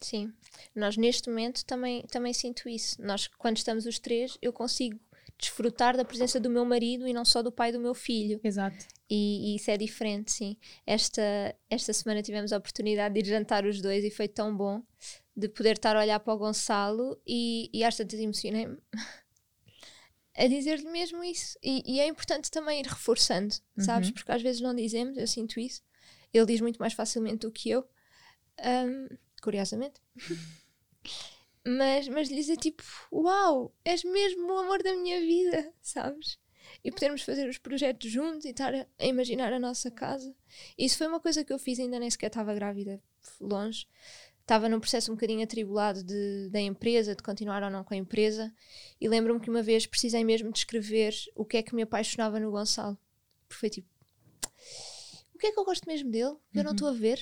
Sim. 0.00 0.32
Nós 0.74 0.96
neste 0.96 1.28
momento 1.28 1.64
também, 1.66 2.02
também 2.06 2.32
sinto 2.32 2.68
isso. 2.68 3.00
Nós, 3.02 3.28
quando 3.28 3.58
estamos 3.58 3.84
os 3.84 3.98
três, 3.98 4.38
eu 4.40 4.50
consigo 4.52 4.98
desfrutar 5.38 5.96
da 5.96 6.04
presença 6.04 6.38
do 6.40 6.50
meu 6.50 6.64
marido 6.64 7.06
e 7.06 7.12
não 7.12 7.24
só 7.24 7.42
do 7.42 7.52
pai 7.52 7.70
do 7.70 7.78
meu 7.80 7.94
filho. 7.94 8.40
Exato. 8.42 8.84
E, 9.08 9.52
e 9.52 9.56
isso 9.56 9.70
é 9.70 9.76
diferente, 9.76 10.32
sim. 10.32 10.56
Esta, 10.86 11.22
esta 11.68 11.92
semana 11.92 12.22
tivemos 12.22 12.52
a 12.52 12.56
oportunidade 12.58 13.14
de 13.14 13.20
ir 13.20 13.26
jantar 13.26 13.64
os 13.66 13.80
dois 13.80 14.04
e 14.04 14.10
foi 14.10 14.28
tão 14.28 14.56
bom 14.56 14.82
de 15.36 15.48
poder 15.48 15.76
estar 15.76 15.96
a 15.96 16.00
olhar 16.00 16.20
para 16.20 16.34
o 16.34 16.38
Gonçalo 16.38 17.18
e, 17.26 17.70
e 17.72 17.82
às 17.84 17.96
tantas 17.96 18.20
emocionei-me 18.20 18.76
a 20.36 20.46
dizer-lhe 20.46 20.88
mesmo 20.90 21.22
isso. 21.24 21.58
E, 21.62 21.82
e 21.86 22.00
é 22.00 22.06
importante 22.06 22.50
também 22.50 22.80
ir 22.80 22.86
reforçando, 22.86 23.54
sabes? 23.78 24.08
Uhum. 24.08 24.14
Porque 24.14 24.32
às 24.32 24.42
vezes 24.42 24.60
não 24.60 24.74
dizemos, 24.74 25.16
eu 25.16 25.26
sinto 25.26 25.58
isso. 25.58 25.82
Ele 26.32 26.46
diz 26.46 26.60
muito 26.60 26.78
mais 26.78 26.92
facilmente 26.92 27.38
do 27.38 27.50
que 27.50 27.70
eu, 27.70 27.84
Ahm, 28.62 29.08
curiosamente. 29.42 30.00
mas, 31.66 32.08
mas 32.08 32.28
dizer 32.28 32.56
tipo, 32.56 32.82
uau, 33.12 33.74
és 33.84 34.04
mesmo 34.04 34.52
o 34.52 34.58
amor 34.58 34.82
da 34.82 34.94
minha 34.94 35.20
vida, 35.20 35.72
sabes? 35.80 36.38
E 36.84 36.90
podermos 36.90 37.22
fazer 37.22 37.48
os 37.48 37.58
projetos 37.58 38.10
juntos 38.10 38.44
e 38.44 38.50
estar 38.50 38.74
a, 38.74 38.86
a 38.98 39.06
imaginar 39.06 39.52
a 39.52 39.58
nossa 39.58 39.90
casa. 39.90 40.34
Isso 40.78 40.98
foi 40.98 41.06
uma 41.06 41.20
coisa 41.20 41.44
que 41.44 41.52
eu 41.52 41.58
fiz, 41.58 41.78
ainda 41.80 41.98
nem 41.98 42.10
sequer 42.10 42.28
estava 42.28 42.54
grávida, 42.54 43.02
longe. 43.40 43.88
Estava 44.50 44.68
num 44.68 44.80
processo 44.80 45.12
um 45.12 45.14
bocadinho 45.14 45.44
atribulado 45.44 46.02
de, 46.02 46.48
da 46.50 46.60
empresa, 46.60 47.14
de 47.14 47.22
continuar 47.22 47.62
ou 47.62 47.70
não 47.70 47.84
com 47.84 47.94
a 47.94 47.96
empresa. 47.96 48.52
E 49.00 49.08
lembro-me 49.08 49.38
que 49.38 49.48
uma 49.48 49.62
vez 49.62 49.86
precisei 49.86 50.24
mesmo 50.24 50.50
de 50.50 50.58
escrever 50.58 51.14
o 51.36 51.44
que 51.44 51.58
é 51.58 51.62
que 51.62 51.72
me 51.72 51.82
apaixonava 51.82 52.40
no 52.40 52.50
Gonçalo. 52.50 52.98
Porque 53.46 53.60
foi 53.60 53.70
tipo, 53.70 53.88
o 55.32 55.38
que 55.38 55.46
é 55.46 55.52
que 55.52 55.60
eu 55.60 55.64
gosto 55.64 55.86
mesmo 55.86 56.10
dele? 56.10 56.34
Que 56.52 56.58
eu 56.58 56.64
não 56.64 56.72
estou 56.72 56.88
a 56.88 56.92
ver. 56.92 57.20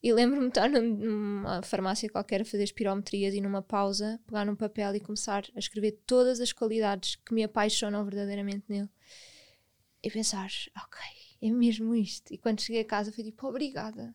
E 0.00 0.12
lembro-me 0.12 0.42
de 0.42 0.50
estar 0.50 0.70
num- 0.70 0.94
numa 0.98 1.62
farmácia 1.62 2.08
qualquer 2.08 2.42
a 2.42 2.44
fazer 2.44 2.62
espirometrias 2.62 3.34
e 3.34 3.40
numa 3.40 3.60
pausa, 3.60 4.20
pegar 4.24 4.44
num 4.46 4.54
papel 4.54 4.94
e 4.94 5.00
começar 5.00 5.44
a 5.56 5.58
escrever 5.58 5.98
todas 6.06 6.38
as 6.38 6.52
qualidades 6.52 7.16
que 7.16 7.34
me 7.34 7.42
apaixonam 7.42 8.04
verdadeiramente 8.04 8.66
nele. 8.68 8.88
E 10.00 10.08
pensar, 10.08 10.48
ok, 10.76 11.00
é 11.42 11.50
mesmo 11.50 11.92
isto. 11.92 12.32
E 12.32 12.38
quando 12.38 12.60
cheguei 12.62 12.82
a 12.82 12.86
casa 12.86 13.10
foi 13.10 13.24
tipo, 13.24 13.48
obrigada. 13.48 14.14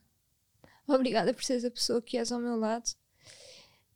Obrigada 0.95 1.33
por 1.33 1.43
seres 1.43 1.65
a 1.65 1.71
pessoa 1.71 2.01
que 2.01 2.17
és 2.17 2.31
ao 2.31 2.39
meu 2.39 2.55
lado. 2.55 2.89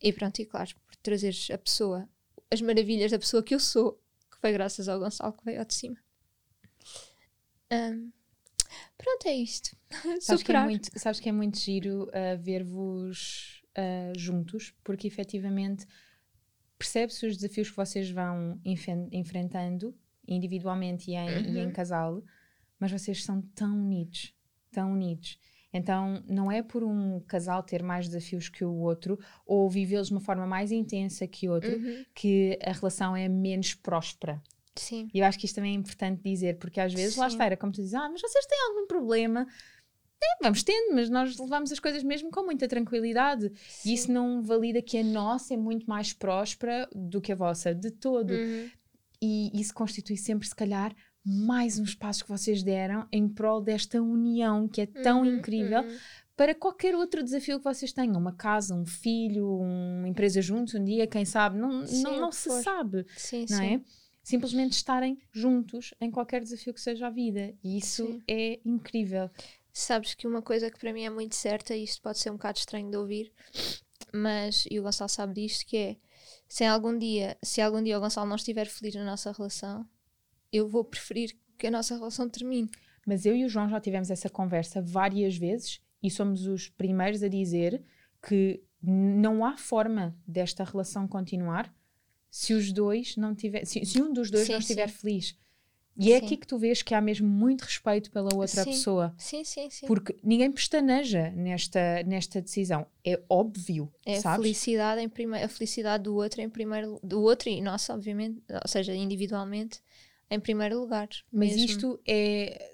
E 0.02 0.14
pronto, 0.14 0.40
e 0.40 0.46
claro, 0.46 0.72
por 0.86 0.96
trazeres 0.98 1.50
a 1.52 1.58
pessoa, 1.58 2.08
as 2.50 2.62
maravilhas 2.62 3.12
da 3.12 3.20
pessoa 3.20 3.44
que 3.44 3.54
eu 3.54 3.60
sou, 3.60 3.94
que 4.32 4.38
foi 4.40 4.52
graças 4.54 4.88
ao 4.88 5.00
Gonçalo 5.00 5.34
que 5.34 5.44
veio 5.46 5.60
ao 5.60 5.66
de 5.66 5.74
cima. 5.74 5.98
Ahm, 7.70 8.12
pronto, 8.98 9.28
é 9.28 9.36
isto. 9.36 9.76
Sabes 10.22 10.44
que, 10.44 10.52
é 10.52 10.64
muito, 10.64 11.00
sabes 11.00 11.20
que 11.20 11.30
é 11.30 11.32
muito 11.32 11.58
giro 11.58 12.04
uh, 12.06 12.38
ver-vos 12.40 13.62
uh, 13.78 14.18
juntos, 14.18 14.74
porque 14.84 15.08
efetivamente 15.08 15.86
percebe-se 16.78 17.26
os 17.26 17.36
desafios 17.38 17.70
que 17.70 17.76
vocês 17.76 18.10
vão 18.10 18.60
enfrentando 19.12 19.94
individualmente 20.28 21.12
e 21.12 21.16
em, 21.16 21.42
e 21.56 21.60
em 21.60 21.66
Uhum. 21.66 21.72
casal, 21.74 22.24
mas 22.80 22.92
vocês 22.92 23.24
são 23.24 23.42
tão 23.42 23.78
unidos, 23.78 24.34
tão 24.72 24.94
unidos. 24.94 25.38
Então, 25.72 26.24
não 26.28 26.52
é 26.52 26.64
por 26.64 26.84
um 26.84 27.20
casal 27.22 27.62
ter 27.62 27.84
mais 27.84 28.08
desafios 28.08 28.50
que 28.50 28.66
o 28.66 28.74
outro 28.74 29.20
ou 29.46 29.70
vivê-los 29.70 30.08
de 30.08 30.14
uma 30.14 30.22
forma 30.22 30.48
mais 30.48 30.72
intensa 30.72 31.28
que 31.28 31.48
o 31.48 31.54
outro 31.54 31.72
Uhum. 31.72 32.04
que 32.16 32.58
a 32.64 32.72
relação 32.72 33.16
é 33.16 33.28
menos 33.30 33.76
próspera. 33.76 34.42
Sim. 34.76 35.08
E 35.14 35.20
eu 35.20 35.26
acho 35.26 35.38
que 35.38 35.46
isto 35.46 35.56
também 35.56 35.74
é 35.76 35.78
importante 35.78 36.22
dizer, 36.24 36.58
porque 36.58 36.80
às 36.80 36.94
vezes, 36.94 37.18
lá 37.18 37.30
Sim. 37.30 37.36
está, 37.36 37.46
era 37.46 37.58
como 37.58 37.72
tu 37.72 37.82
dizes, 37.82 37.94
ah, 37.94 38.10
mas 38.10 38.22
vocês 38.22 38.46
têm 38.46 38.58
algum 38.70 38.88
problema? 38.88 39.46
É, 40.22 40.44
vamos 40.44 40.64
tendo, 40.64 40.96
mas 40.96 41.10
nós 41.10 41.38
levamos 41.38 41.72
as 41.72 41.80
coisas 41.80 42.04
mesmo 42.04 42.30
com 42.32 42.44
muita 42.44 42.68
tranquilidade. 42.68 43.52
E 43.86 43.94
isso 43.94 44.12
não 44.12 44.42
valida 44.44 44.82
que 44.82 44.98
a 44.98 45.04
nossa 45.04 45.54
é 45.54 45.58
muito 45.58 45.86
mais 45.86 46.14
próspera 46.14 46.90
do 46.94 47.22
que 47.22 47.32
a 47.32 47.36
vossa, 47.36 47.74
de 47.76 47.92
todo. 47.92 48.32
Uhum. 48.32 48.70
E 49.22 49.52
isso 49.60 49.74
constitui 49.74 50.18
sempre, 50.18 50.48
se 50.48 50.56
calhar, 50.56 50.94
mais 51.26 51.78
uns 51.80 51.94
passos 51.96 52.24
que 52.24 52.30
vocês 52.30 52.64
deram 52.64 53.08
em 53.12 53.28
prol 53.28 53.62
desta 53.62 54.02
união 54.02 54.68
que 54.68 54.82
é 54.82 54.86
tão 54.86 55.22
Uhum, 55.22 55.38
incrível 55.38 55.82
uhum. 55.82 55.98
para 56.36 56.56
qualquer 56.56 56.96
outro 56.96 57.24
desafio 57.24 57.58
que 57.60 57.64
vocês 57.64 57.92
tenham. 57.94 58.18
Uma 58.18 58.34
casa, 58.34 58.74
um 58.74 58.86
filho, 58.86 59.48
uma 59.60 60.08
empresa 60.08 60.42
juntos, 60.42 60.74
um 60.76 60.84
dia, 60.84 61.06
quem 61.08 61.26
sabe, 61.26 61.58
não, 61.58 61.86
Sim, 61.86 62.04
não, 62.04 62.20
não 62.22 62.32
se 62.32 62.50
for. 62.50 62.64
sabe 62.64 63.06
Sim, 63.18 63.46
não 63.50 63.58
sim. 63.58 63.76
é? 63.76 63.82
Simplesmente 64.24 64.74
estarem 64.74 65.18
juntos 65.32 65.94
em 66.00 66.12
qualquer 66.12 66.42
desafio 66.42 66.74
que 66.74 66.82
seja 66.82 67.08
a 67.08 67.10
vida. 67.10 67.54
E 67.64 67.78
isso 67.78 68.22
é 68.28 68.60
incrível. 68.66 69.30
Sabes 69.74 70.14
que 70.14 70.28
uma 70.28 70.42
coisa 70.42 70.70
que 70.70 70.78
para 70.80 70.94
mim 70.94 71.04
é 71.04 71.10
muito 71.10 71.36
certa, 71.36 71.76
e 71.76 71.84
isto 71.84 72.02
pode 72.02 72.20
ser 72.20 72.30
um 72.30 72.34
bocado 72.36 72.58
estranho 72.60 72.90
de 72.92 72.98
ouvir, 72.98 73.32
mas, 74.14 74.66
e 74.70 74.80
o 74.80 74.84
Gonçalo 74.84 75.10
sabe 75.10 75.34
disto, 75.36 75.66
que 75.66 75.78
é, 75.78 75.98
se 76.48 76.64
algum 76.64 76.98
dia, 76.98 77.38
se 77.44 77.62
algum 77.62 77.82
dia 77.82 77.98
o 77.98 78.02
Gonçalo 78.02 78.28
não 78.28 78.36
estiver 78.36 78.66
feliz 78.68 78.96
na 78.96 79.06
nossa 79.06 79.32
relação, 79.32 79.88
eu 80.52 80.68
vou 80.68 80.84
preferir 80.84 81.36
que 81.58 81.68
a 81.68 81.72
nossa 81.72 81.96
relação 81.96 82.30
termine. 82.30 82.70
Mas 83.06 83.26
eu 83.26 83.36
e 83.36 83.46
o 83.46 83.50
João 83.50 83.70
já 83.70 83.80
tivemos 83.80 84.10
essa 84.12 84.30
conversa 84.30 84.82
várias 84.82 85.36
vezes 85.36 85.82
e 86.02 86.10
somos 86.10 86.46
os 86.48 86.70
primeiros 86.70 87.24
a 87.24 87.28
dizer 87.28 87.82
que 88.22 88.62
não 88.82 89.44
há 89.44 89.58
forma 89.58 90.16
desta 90.28 90.64
relação 90.64 91.08
continuar 91.08 91.74
se 92.30 92.54
os 92.54 92.72
dois 92.72 93.18
não 93.18 93.34
tiver, 93.34 93.66
se, 93.66 93.84
se 93.86 94.02
um 94.02 94.14
dos 94.14 94.30
dois 94.30 94.46
Sim, 94.46 94.54
não 94.54 94.60
estiver 94.60 94.90
sim. 94.90 94.96
feliz. 94.98 95.38
E 95.98 96.14
é 96.14 96.20
Sim. 96.20 96.26
aqui 96.26 96.38
que 96.38 96.48
tu 96.48 96.58
vês 96.58 96.82
que 96.82 96.94
há 96.94 97.02
mesmo 97.02 97.28
muito 97.28 97.64
respeito 97.64 98.10
pela 98.10 98.34
outra 98.34 98.64
pessoa. 98.64 99.14
Sim, 99.18 99.44
sim, 99.44 99.70
sim. 99.70 99.86
Porque 99.86 100.16
ninguém 100.24 100.50
pestaneja 100.50 101.30
nesta, 101.32 102.04
nesta 102.04 102.42
decisão. 102.42 102.88
É 103.04 103.22
óbvio, 103.28 103.92
É 104.06 104.16
a 104.16 104.22
sabes? 104.22 104.44
felicidade 104.44 105.02
em 105.02 105.10
primeiro, 105.10 105.46
a 105.46 105.50
felicidade 105.50 106.06
do 106.06 106.16
outro 106.16 106.40
em 106.40 106.50
primeiro, 106.50 106.98
do 107.04 107.22
outro 107.22 107.50
e 107.50 107.60
nossa, 107.60 107.94
obviamente, 107.94 108.42
ou 108.50 108.68
seja, 108.68 108.96
individualmente, 108.96 109.82
em 110.30 110.40
primeiro 110.40 110.80
lugar. 110.80 111.08
Mas 111.32 111.52
mesmo. 111.52 111.66
isto 111.66 112.00
é. 112.08 112.70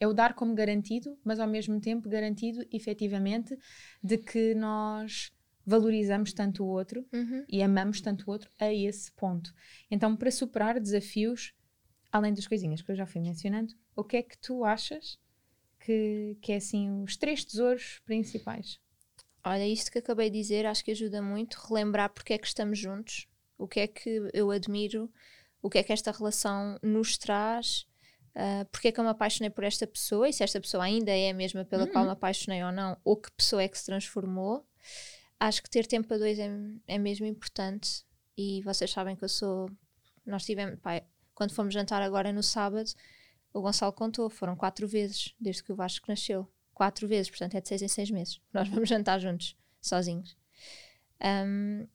É 0.00 0.06
o 0.06 0.12
dar 0.12 0.34
como 0.34 0.54
garantido, 0.54 1.18
mas 1.24 1.40
ao 1.40 1.48
mesmo 1.48 1.80
tempo 1.80 2.08
garantido, 2.08 2.64
efetivamente, 2.70 3.58
de 4.02 4.16
que 4.16 4.54
nós 4.54 5.32
valorizamos 5.66 6.32
tanto 6.32 6.64
o 6.64 6.68
outro 6.68 7.04
Uhum. 7.12 7.44
e 7.48 7.62
amamos 7.62 8.00
tanto 8.00 8.22
o 8.26 8.30
outro 8.30 8.48
a 8.60 8.72
esse 8.72 9.10
ponto. 9.12 9.52
Então, 9.90 10.16
para 10.16 10.30
superar 10.30 10.78
desafios, 10.80 11.52
além 12.12 12.32
das 12.32 12.46
coisinhas 12.46 12.80
que 12.80 12.90
eu 12.92 12.96
já 12.96 13.06
fui 13.06 13.20
mencionando, 13.20 13.74
o 13.96 14.04
que 14.04 14.16
é 14.16 14.22
que 14.22 14.38
tu 14.38 14.64
achas 14.64 15.18
que, 15.80 16.38
que 16.40 16.52
é 16.52 16.56
assim 16.56 17.02
os 17.02 17.16
três 17.16 17.44
tesouros 17.44 18.00
principais? 18.06 18.80
Olha, 19.44 19.66
isto 19.66 19.90
que 19.90 19.98
acabei 19.98 20.30
de 20.30 20.38
dizer 20.38 20.64
acho 20.64 20.84
que 20.84 20.90
ajuda 20.90 21.20
muito 21.20 21.56
relembrar 21.68 22.10
porque 22.10 22.34
é 22.34 22.38
que 22.38 22.46
estamos 22.46 22.78
juntos, 22.78 23.26
o 23.58 23.66
que 23.66 23.80
é 23.80 23.86
que 23.86 24.30
eu 24.32 24.50
admiro, 24.50 25.10
o 25.62 25.68
que 25.68 25.78
é 25.78 25.82
que 25.82 25.92
esta 25.92 26.10
relação 26.12 26.78
nos 26.82 27.18
traz, 27.18 27.86
uh, 28.34 28.64
porque 28.70 28.88
é 28.88 28.92
que 28.92 29.00
eu 29.00 29.04
me 29.04 29.10
apaixonei 29.10 29.50
por 29.50 29.64
esta 29.64 29.86
pessoa 29.86 30.28
e 30.28 30.32
se 30.32 30.42
esta 30.42 30.60
pessoa 30.60 30.84
ainda 30.84 31.10
é 31.10 31.30
a 31.30 31.34
mesma 31.34 31.64
pela 31.64 31.84
Uhum. 31.84 31.92
qual 31.92 32.04
me 32.04 32.10
apaixonei 32.10 32.62
ou 32.62 32.72
não, 32.72 32.96
ou 33.04 33.16
que 33.16 33.30
pessoa 33.32 33.62
é 33.62 33.68
que 33.68 33.78
se 33.78 33.86
transformou. 33.86 34.66
Acho 35.40 35.62
que 35.62 35.70
ter 35.70 35.86
tempo 35.86 36.12
a 36.12 36.18
dois 36.18 36.38
é, 36.38 36.50
é 36.86 36.98
mesmo 36.98 37.26
importante 37.26 38.04
e 38.36 38.62
vocês 38.62 38.90
sabem 38.90 39.16
que 39.16 39.24
eu 39.24 39.28
sou. 39.28 39.70
Nós 40.26 40.44
tivemos, 40.44 40.78
pá, 40.80 41.02
quando 41.34 41.52
fomos 41.52 41.72
jantar 41.72 42.02
agora 42.02 42.32
no 42.32 42.42
sábado, 42.42 42.90
o 43.52 43.60
Gonçalo 43.60 43.92
contou, 43.92 44.28
foram 44.28 44.56
quatro 44.56 44.86
vezes 44.86 45.34
desde 45.40 45.62
que 45.62 45.72
o 45.72 45.76
Vasco 45.76 46.06
nasceu. 46.08 46.50
Quatro 46.74 47.08
vezes, 47.08 47.30
portanto 47.30 47.54
é 47.56 47.60
de 47.60 47.68
seis 47.68 47.82
em 47.82 47.88
seis 47.88 48.10
meses. 48.10 48.40
Nós 48.52 48.68
vamos 48.68 48.88
jantar 48.88 49.18
juntos, 49.20 49.56
sozinhos. 49.80 50.36
Um, 51.20 51.88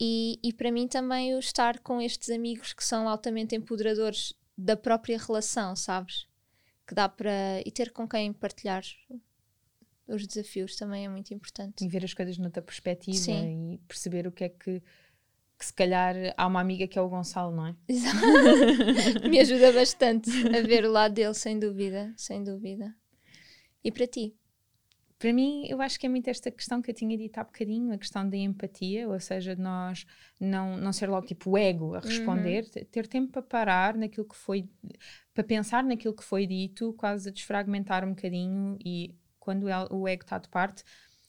e, 0.00 0.38
e 0.42 0.52
para 0.52 0.72
mim 0.72 0.88
também 0.88 1.34
o 1.34 1.38
estar 1.38 1.78
com 1.80 2.00
estes 2.00 2.30
amigos 2.30 2.72
que 2.72 2.82
são 2.82 3.06
altamente 3.06 3.54
empoderadores 3.54 4.34
da 4.56 4.76
própria 4.76 5.18
relação, 5.18 5.76
sabes? 5.76 6.26
Que 6.86 6.94
dá 6.94 7.08
para. 7.08 7.60
e 7.64 7.70
ter 7.70 7.92
com 7.92 8.08
quem 8.08 8.32
partilhar 8.32 8.82
os 10.08 10.26
desafios 10.26 10.74
também 10.74 11.04
é 11.04 11.08
muito 11.08 11.32
importante. 11.32 11.84
E 11.84 11.88
ver 11.88 12.04
as 12.04 12.14
coisas 12.14 12.36
noutra 12.38 12.62
perspectiva 12.62 13.16
Sim. 13.16 13.74
e 13.74 13.78
perceber 13.86 14.26
o 14.26 14.32
que 14.32 14.44
é 14.44 14.48
que, 14.48 14.82
que 15.58 15.66
se 15.66 15.72
calhar 15.72 16.16
há 16.36 16.46
uma 16.46 16.60
amiga 16.60 16.88
que 16.88 16.98
é 16.98 17.02
o 17.02 17.08
Gonçalo, 17.08 17.54
não 17.54 17.66
é? 17.66 17.76
Exato. 17.86 19.28
Me 19.28 19.38
ajuda 19.38 19.72
bastante 19.72 20.30
a 20.48 20.62
ver 20.62 20.84
o 20.84 20.90
lado 20.90 21.14
dele, 21.14 21.34
sem 21.34 21.58
dúvida, 21.58 22.12
sem 22.16 22.42
dúvida. 22.42 22.94
E 23.84 23.92
para 23.92 24.06
ti? 24.06 24.34
Para 25.20 25.34
mim, 25.34 25.66
eu 25.68 25.82
acho 25.82 26.00
que 26.00 26.06
é 26.06 26.10
muito 26.10 26.28
esta 26.30 26.50
questão 26.50 26.82
que 26.82 26.90
eu 26.90 26.94
tinha 26.96 27.16
dito 27.16 27.38
há 27.38 27.44
bocadinho, 27.44 27.92
a 27.94 27.98
questão 27.98 28.28
da 28.28 28.38
empatia, 28.38 29.08
ou 29.08 29.20
seja, 29.20 29.54
de 29.54 29.62
nós 29.62 30.06
não, 30.40 30.78
não 30.78 30.92
ser 30.94 31.10
logo 31.10 31.26
tipo 31.28 31.50
o 31.52 31.58
ego 31.58 31.94
a 31.94 32.00
responder, 32.00 32.64
te- 32.70 32.86
ter 32.86 33.06
tempo 33.06 33.30
para 33.32 33.42
parar 33.42 33.96
naquilo 33.96 34.26
que 34.26 34.36
foi, 34.36 34.68
para 35.34 35.44
pensar 35.44 35.84
naquilo 35.84 36.14
que 36.14 36.24
foi 36.24 36.46
dito, 36.46 36.94
quase 36.94 37.28
a 37.28 37.32
desfragmentar 37.32 38.04
um 38.04 38.10
bocadinho 38.14 38.78
e 38.84 39.14
quando 39.38 39.64
o 39.92 40.08
ego 40.08 40.22
está 40.24 40.38
de 40.38 40.48
parte, 40.48 40.84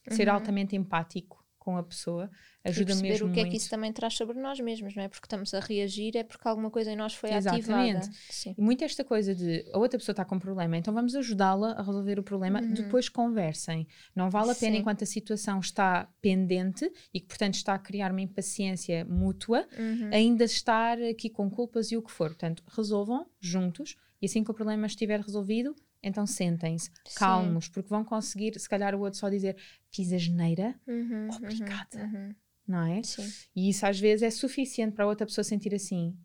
ser 0.10 0.30
Uhum. 0.30 0.30
altamente 0.30 0.76
empático 0.76 1.41
com 1.62 1.78
a 1.78 1.84
pessoa 1.84 2.28
ajuda 2.66 2.88
perceber 2.88 3.10
mesmo 3.10 3.28
o 3.28 3.32
que 3.32 3.40
é 3.40 3.44
muito. 3.44 3.52
que 3.52 3.58
isso 3.58 3.70
também 3.70 3.94
traz 3.94 4.16
sobre 4.16 4.40
nós 4.40 4.60
mesmos, 4.60 4.96
não 4.96 5.04
é? 5.04 5.08
Porque 5.08 5.26
estamos 5.28 5.54
a 5.54 5.60
reagir, 5.60 6.18
é 6.18 6.24
porque 6.24 6.48
alguma 6.48 6.72
coisa 6.72 6.92
em 6.92 6.96
nós 6.96 7.14
foi 7.14 7.32
Exatamente. 7.32 7.70
ativada. 7.98 8.10
Sim. 8.30 8.56
E 8.58 8.62
muito 8.62 8.84
esta 8.84 9.04
coisa 9.04 9.36
de 9.36 9.64
a 9.72 9.78
outra 9.78 10.00
pessoa 10.00 10.14
está 10.14 10.26
com 10.26 10.36
um 10.36 10.40
problema, 10.40 10.76
então 10.76 10.92
vamos 10.94 11.16
ajudá-la 11.16 11.74
a 11.74 11.84
resolver 11.84 12.18
o 12.20 12.24
problema, 12.24 12.60
Uhum. 12.62 12.74
depois 12.74 13.08
conversem. 13.10 13.88
Não 14.16 14.30
vale 14.30 14.52
a 14.52 14.56
pena 14.56 14.76
Sim. 14.76 14.82
enquanto 14.82 15.04
a 15.04 15.08
situação 15.08 15.60
está 15.60 16.10
pendente 16.22 16.92
e 17.14 17.20
que, 17.20 17.28
portanto, 17.28 17.54
está 17.54 17.76
a 17.76 17.80
criar 17.80 18.12
uma 18.12 18.22
impaciência 18.22 19.06
mútua, 19.06 19.68
Uhum. 19.78 20.10
ainda 20.12 20.44
estar 20.46 21.00
aqui 21.02 21.30
com 21.30 21.50
culpas 21.50 21.92
e 21.92 21.98
o 21.98 22.02
que 22.02 22.12
for. 22.12 22.30
Portanto, 22.30 22.64
resolvam 22.76 23.28
juntos 23.40 23.96
e 24.22 24.26
assim 24.26 24.44
que 24.44 24.50
o 24.52 24.54
problema 24.54 24.88
estiver 24.88 25.20
resolvido, 25.20 25.76
então 26.04 26.26
sentem-se 26.26 26.90
Sim. 27.06 27.16
calmos, 27.16 27.68
porque 27.68 27.90
vão 27.90 28.04
conseguir, 28.04 28.58
se 28.60 28.68
calhar, 28.70 28.96
o 28.96 29.00
outro 29.02 29.20
só 29.20 29.30
dizer 29.30 29.56
fiz 29.92 30.12
a 30.14 30.18
geneira, 30.18 30.80
Uhum, 30.88 31.28
uhum, 31.28 31.36
Obrigada. 31.36 31.98
uhum. 32.00 32.36
não 32.68 32.82
é? 32.86 33.04
Sim. 33.04 33.30
E 33.56 33.70
isso 33.70 33.86
às 33.86 34.00
vezes 34.00 34.24
é 34.24 34.30
suficiente 34.30 34.94
para 34.96 35.06
a 35.06 35.08
outra 35.08 35.26
pessoa 35.26 35.44
sentir 35.44 35.74
assim: 35.76 36.18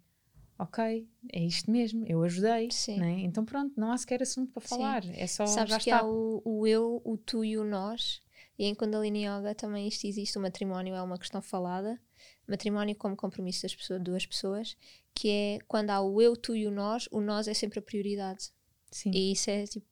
ok, 0.59 1.07
é 1.33 1.41
isto 1.45 1.71
mesmo, 1.71 2.05
eu 2.07 2.23
ajudei. 2.23 2.71
Sim. 2.71 2.99
Né? 2.99 3.21
Então 3.21 3.45
pronto, 3.45 3.73
não 3.79 3.93
há 3.93 3.99
sequer 3.99 4.23
assunto 4.23 4.53
para 4.53 4.63
Sim. 4.63 4.69
falar. 4.69 5.05
É 5.15 5.27
só 5.27 5.47
Sabes 5.47 5.71
já 5.71 5.79
que 5.79 5.91
está. 5.91 6.01
há 6.01 6.07
o, 6.07 6.41
o 6.45 6.67
eu, 6.67 7.01
o 7.05 7.17
tu 7.17 7.45
e 7.45 7.57
o 7.59 7.65
nós. 7.65 8.21
E 8.59 8.65
em 8.65 8.75
Kundalini 8.75 9.27
Yoga 9.27 9.55
também 9.55 9.87
isto 9.87 10.07
existe. 10.07 10.39
O 10.39 10.41
matrimónio 10.41 10.95
é 10.95 11.03
uma 11.03 11.19
questão 11.19 11.43
falada. 11.43 12.01
Matrimónio 12.49 12.97
como 12.97 13.15
compromisso 13.15 13.63
das 13.63 13.75
pessoas, 13.75 14.01
duas 14.03 14.25
pessoas. 14.25 14.77
Que 15.15 15.29
é 15.29 15.59
quando 15.69 15.91
há 15.91 16.01
o 16.01 16.23
eu, 16.23 16.35
tu 16.37 16.57
e 16.57 16.67
o 16.67 16.71
nós, 16.71 17.07
o 17.11 17.21
nós 17.21 17.49
é 17.49 17.55
sempre 17.55 17.79
a 17.81 17.83
prioridade. 17.83 18.51
Sim. 18.97 19.11
E 19.13 19.33
isso 19.33 19.51
é 19.51 19.67
tipo. 19.67 19.87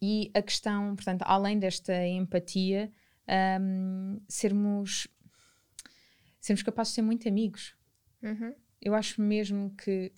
E 0.00 0.32
a 0.34 0.42
questão, 0.42 0.96
portanto, 0.96 1.22
além 1.22 1.60
desta 1.60 1.94
empatia, 2.04 2.92
hum, 3.60 4.20
sermos, 4.28 5.06
sermos 6.40 6.64
capazes 6.64 6.90
de 6.90 6.94
ser 6.96 7.02
muito 7.02 7.28
amigos. 7.28 7.76
Uhum. 8.20 8.52
Eu 8.80 8.96
acho 8.96 9.22
mesmo 9.22 9.72
que. 9.76 10.12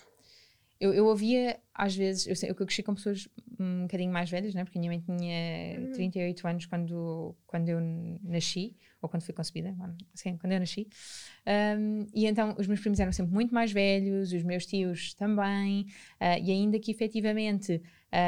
Eu, 0.79 0.93
eu 0.93 1.05
ouvia, 1.05 1.57
às 1.73 1.95
vezes, 1.95 2.43
eu, 2.43 2.49
eu 2.49 2.55
cresci 2.55 2.83
com 2.83 2.93
pessoas 2.93 3.29
um 3.57 3.83
bocadinho 3.83 4.11
mais 4.11 4.29
velhas, 4.29 4.53
né? 4.53 4.65
porque 4.65 4.77
a 4.77 4.81
minha 4.81 4.91
mãe 4.91 4.99
tinha 4.99 5.79
Uhum. 5.79 5.91
38 5.93 6.45
anos 6.47 6.65
quando, 6.65 7.33
quando 7.47 7.69
eu 7.69 7.79
nasci, 8.23 8.75
ou 9.01 9.07
quando 9.07 9.23
fui 9.23 9.33
concebida, 9.33 9.73
sim, 10.13 10.37
quando 10.37 10.51
eu 10.51 10.59
nasci. 10.59 10.87
Um, 11.79 12.05
e 12.13 12.25
então 12.25 12.55
os 12.57 12.67
meus 12.67 12.81
primos 12.81 12.99
eram 12.99 13.11
sempre 13.13 13.33
muito 13.33 13.53
mais 13.53 13.71
velhos, 13.71 14.33
os 14.33 14.43
meus 14.43 14.65
tios 14.65 15.13
também, 15.13 15.85
ah, 16.19 16.37
e 16.39 16.51
ainda 16.51 16.77
que 16.79 16.91
efetivamente 16.91 17.81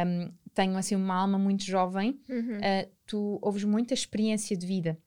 um, 0.08 0.32
tenham 0.54 0.78
assim 0.78 0.96
uma 0.96 1.16
alma 1.16 1.38
muito 1.38 1.64
jovem, 1.66 2.18
Uhum. 2.30 2.58
uh, 2.60 2.90
tu 3.06 3.40
ouves 3.42 3.64
muita 3.66 3.94
experiência 3.94 4.56
de 4.56 4.66
vida. 4.66 4.98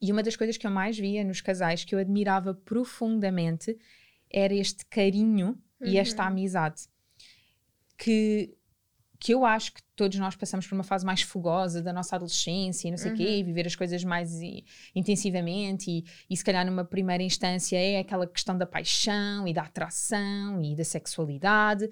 E 0.00 0.10
uma 0.10 0.22
das 0.24 0.34
coisas 0.34 0.56
que 0.56 0.66
eu 0.66 0.70
mais 0.72 0.98
via 0.98 1.22
nos 1.22 1.40
casais, 1.40 1.84
que 1.84 1.94
eu 1.94 1.98
admirava 2.00 2.52
profundamente, 2.52 3.78
era 4.28 4.52
este 4.54 4.84
carinho 4.86 5.56
e 5.82 5.98
esta 5.98 6.22
Uhum. 6.22 6.28
amizade. 6.28 6.82
Que, 7.98 8.54
que 9.20 9.32
eu 9.32 9.44
acho 9.44 9.72
que 9.74 9.82
todos 9.94 10.18
nós 10.18 10.34
passamos 10.34 10.66
por 10.66 10.74
uma 10.74 10.82
fase 10.82 11.06
mais 11.06 11.22
fogosa 11.22 11.80
da 11.80 11.92
nossa 11.92 12.16
adolescência 12.16 12.88
e 12.88 12.90
não 12.90 12.98
sei 12.98 13.12
o 13.12 13.14
quê, 13.14 13.22
Uhum. 13.24 13.30
e 13.38 13.42
viver 13.44 13.66
as 13.66 13.76
coisas 13.76 14.02
mais 14.02 14.32
intensivamente. 14.94 15.90
E, 15.90 16.04
e 16.28 16.36
se 16.36 16.44
calhar 16.44 16.66
numa 16.66 16.84
primeira 16.84 17.22
instância 17.22 17.76
é 17.76 17.98
aquela 18.00 18.26
questão 18.26 18.56
da 18.58 18.66
paixão 18.66 19.46
e 19.46 19.52
da 19.52 19.62
atração 19.62 20.62
e 20.62 20.74
da 20.74 20.84
sexualidade. 20.84 21.88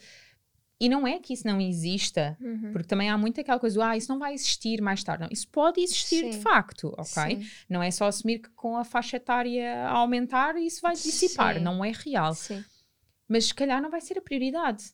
E 0.83 0.89
não 0.89 1.07
é 1.07 1.19
que 1.19 1.35
isso 1.35 1.47
não 1.47 1.61
exista, 1.61 2.39
Uhum. 2.41 2.73
porque 2.73 2.89
também 2.89 3.11
há 3.11 3.19
muito 3.19 3.39
aquela 3.39 3.61
coisa, 3.61 3.85
ah, 3.87 3.97
isso 3.99 4.11
não 4.11 4.19
vai 4.19 4.33
existir 4.33 4.81
mais 4.81 5.05
tarde. 5.05 5.23
Não, 5.25 5.29
isso 5.31 5.47
pode 5.49 5.79
existir 5.79 6.25
de 6.31 6.37
Sim. 6.37 6.41
facto, 6.41 6.95
ok? 6.97 7.37
Sim. 7.37 7.47
Não 7.69 7.83
é 7.83 7.91
só 7.91 8.07
assumir 8.07 8.39
que 8.39 8.49
com 8.51 8.79
a 8.79 8.83
faixa 8.85 9.19
etária 9.19 9.85
a 9.85 9.91
aumentar 9.91 10.57
isso 10.57 10.81
vai 10.81 10.95
dissipar, 10.95 11.57
Sim. 11.57 11.61
não 11.61 11.85
é 11.85 11.93
real. 11.93 12.35
Mas 13.31 13.47
se 13.47 13.55
calhar 13.55 13.81
não 13.81 13.91
vai 13.91 14.01
ser 14.01 14.19
a 14.19 14.23
prioridade. 14.23 14.85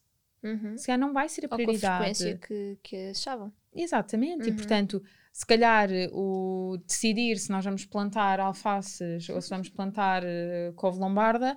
Uhum. 0.42 0.77
Se 0.77 0.87
calhar 0.87 1.01
não 1.01 1.12
vai 1.12 1.29
ser 1.29 1.46
a 1.46 1.46
Ou 1.46 1.49
com 1.49 1.55
a 1.55 1.59
prioridade. 1.59 1.96
frequência 1.96 2.38
que, 2.38 2.79
que 2.83 2.96
achavam. 3.11 3.53
Exatamente, 3.75 4.49
e 4.49 4.51
Uhum. 4.51 4.57
portanto, 4.57 5.03
se 5.33 5.44
calhar 5.46 5.88
o 6.12 6.79
decidir 6.87 7.37
se 7.38 7.51
nós 7.51 7.64
vamos 7.64 7.85
plantar 7.85 8.40
alfaces 8.40 9.29
ou 9.29 9.40
se 9.42 9.51
vamos 9.51 9.68
plantar 9.68 10.22
uh, 10.25 10.72
couve 10.77 10.99
lombarda 10.99 11.57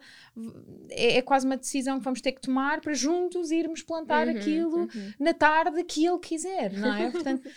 é, 0.90 1.18
é 1.18 1.22
quase 1.22 1.46
uma 1.46 1.56
decisão 1.56 1.98
que 1.98 2.04
vamos 2.04 2.20
ter 2.22 2.34
que 2.34 2.42
tomar 2.42 2.82
para 2.82 2.94
juntos 2.94 3.52
irmos 3.52 3.82
plantar 3.82 4.28
Uhum, 4.28 4.36
aquilo 4.38 4.78
uhum. 4.82 5.14
na 5.20 5.34
tarde 5.34 5.84
que 5.86 6.06
ele 6.06 6.20
quiser, 6.20 6.74
não 6.74 6.94
é? 6.94 7.10
Portanto, 7.12 7.48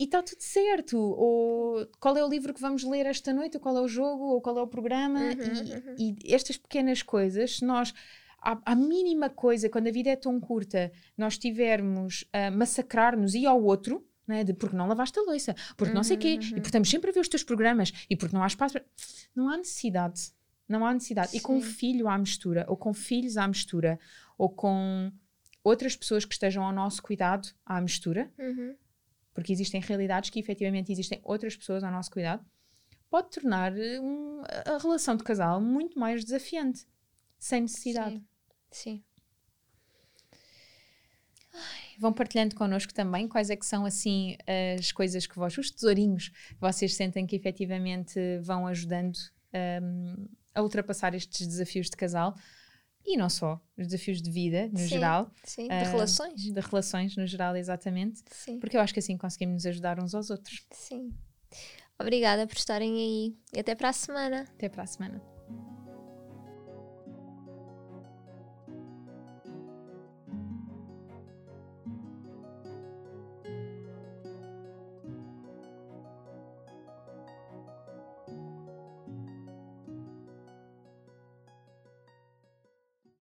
e 0.00 0.04
está 0.04 0.22
tudo 0.22 0.40
certo. 0.40 0.96
Ou 0.98 1.86
qual 2.00 2.16
é 2.16 2.24
o 2.24 2.28
livro 2.28 2.54
que 2.54 2.60
vamos 2.60 2.82
ler 2.84 3.06
esta 3.06 3.32
noite, 3.32 3.56
ou 3.56 3.60
qual 3.60 3.76
é 3.76 3.80
o 3.80 3.88
jogo, 3.88 4.24
ou 4.24 4.40
qual 4.40 4.58
é 4.58 4.62
o 4.62 4.66
programa. 4.66 5.20
Uhum, 5.20 5.94
E, 5.98 6.16
e 6.24 6.34
estas 6.34 6.56
pequenas 6.56 7.02
coisas, 7.02 7.56
se 7.58 7.64
nós, 7.64 7.92
à, 8.40 8.58
à 8.72 8.74
mínima 8.74 9.28
coisa, 9.30 9.68
quando 9.68 9.88
a 9.88 9.92
vida 9.92 10.10
é 10.10 10.16
tão 10.16 10.38
curta, 10.40 10.90
nós 11.16 11.36
tivermos 11.38 12.24
a 12.32 12.50
massacrar-nos 12.50 13.34
e 13.34 13.46
ao 13.46 13.62
outro. 13.62 14.04
Né, 14.26 14.44
de 14.44 14.52
porque 14.52 14.76
não 14.76 14.86
lavaste 14.86 15.18
a 15.18 15.22
louça, 15.22 15.54
porque 15.74 15.94
não 15.94 16.04
sei 16.04 16.18
o 16.18 16.20
quê, 16.20 16.34
Uhum, 16.34 16.34
e 16.34 16.44
uhum. 16.44 16.50
porque 16.56 16.68
estamos 16.68 16.90
sempre 16.90 17.08
a 17.08 17.14
ver 17.14 17.20
os 17.20 17.28
teus 17.28 17.42
programas, 17.42 17.94
e 18.10 18.14
porque 18.14 18.34
não 18.36 18.42
há 18.42 18.46
espaço 18.46 18.74
para... 18.74 18.84
Não 19.34 19.48
há 19.48 19.56
necessidade. 19.56 20.20
Não 20.68 20.84
há 20.84 20.92
necessidade. 20.92 21.34
E 21.34 21.40
com 21.40 21.56
um 21.56 21.62
Sim. 21.62 21.70
filho 21.72 22.06
à 22.06 22.18
mistura, 22.18 22.66
ou 22.68 22.76
com 22.76 22.92
filhos 22.92 23.38
à 23.38 23.48
mistura, 23.48 23.98
ou 24.36 24.50
com 24.50 25.10
outras 25.64 25.96
pessoas 25.96 26.26
que 26.26 26.34
estejam 26.34 26.62
ao 26.62 26.72
nosso 26.74 27.02
cuidado 27.02 27.48
à 27.64 27.80
mistura, 27.80 28.30
Uhum. 28.38 28.76
porque 29.32 29.50
existem 29.50 29.80
realidades 29.80 30.28
que 30.28 30.38
efetivamente 30.38 30.92
existem 30.92 31.20
outras 31.24 31.56
pessoas 31.56 31.82
ao 31.82 31.90
nosso 31.90 32.10
cuidado, 32.10 32.44
pode 33.08 33.30
tornar 33.30 33.74
eh, 33.78 33.98
um- 33.98 34.42
a 34.66 34.76
relação 34.76 35.16
de 35.16 35.24
casal 35.24 35.58
muito 35.58 35.98
mais 35.98 36.22
desafiante, 36.22 36.86
sem 37.38 37.62
necessidade. 37.62 38.22
Sim. 38.70 39.02
Sim. 39.02 39.04
Vão 41.98 42.12
partilhando 42.12 42.54
connosco 42.54 42.94
também 42.94 43.26
quais 43.26 43.50
é 43.50 43.56
que 43.56 43.66
são 43.66 43.84
assim 43.84 44.36
as 44.78 44.92
coisas 44.92 45.26
que 45.26 45.34
vós, 45.36 45.56
os 45.58 45.70
tesourinhos 45.70 46.28
que 46.28 46.60
vocês 46.60 46.94
sentem 46.94 47.26
que 47.26 47.34
efetivamente 47.34 48.20
vão 48.42 48.66
ajudando 48.68 49.18
hum, 49.82 50.28
a 50.54 50.62
ultrapassar 50.62 51.14
estes 51.14 51.46
desafios 51.46 51.90
de 51.90 51.96
casal 51.96 52.34
e 53.04 53.16
não 53.16 53.28
só, 53.30 53.60
os 53.76 53.86
desafios 53.86 54.20
de 54.20 54.30
vida 54.30 54.68
no 54.68 54.78
Sim. 54.78 54.86
geral, 54.88 55.32
Sim. 55.42 55.64
De 55.66 55.72
Ah, 55.72 55.82
relações. 55.90 56.40
de 56.42 56.60
relações 56.60 57.16
no 57.16 57.26
geral, 57.26 57.56
exatamente, 57.56 58.22
Sim. 58.30 58.60
porque 58.60 58.76
eu 58.76 58.80
acho 58.80 58.92
que 58.92 59.00
assim 59.00 59.16
conseguimos 59.16 59.54
nos 59.54 59.66
ajudar 59.66 59.98
uns 59.98 60.14
aos 60.14 60.30
outros. 60.30 60.66
Sim. 60.72 61.12
Obrigada 61.98 62.46
por 62.46 62.56
estarem 62.56 62.94
aí. 62.94 63.36
E 63.52 63.58
até 63.60 63.74
para 63.74 63.88
a 63.88 63.92
semana. 63.92 64.42
Até 64.54 64.68
para 64.68 64.82
a 64.84 64.86
semana. 64.86 65.20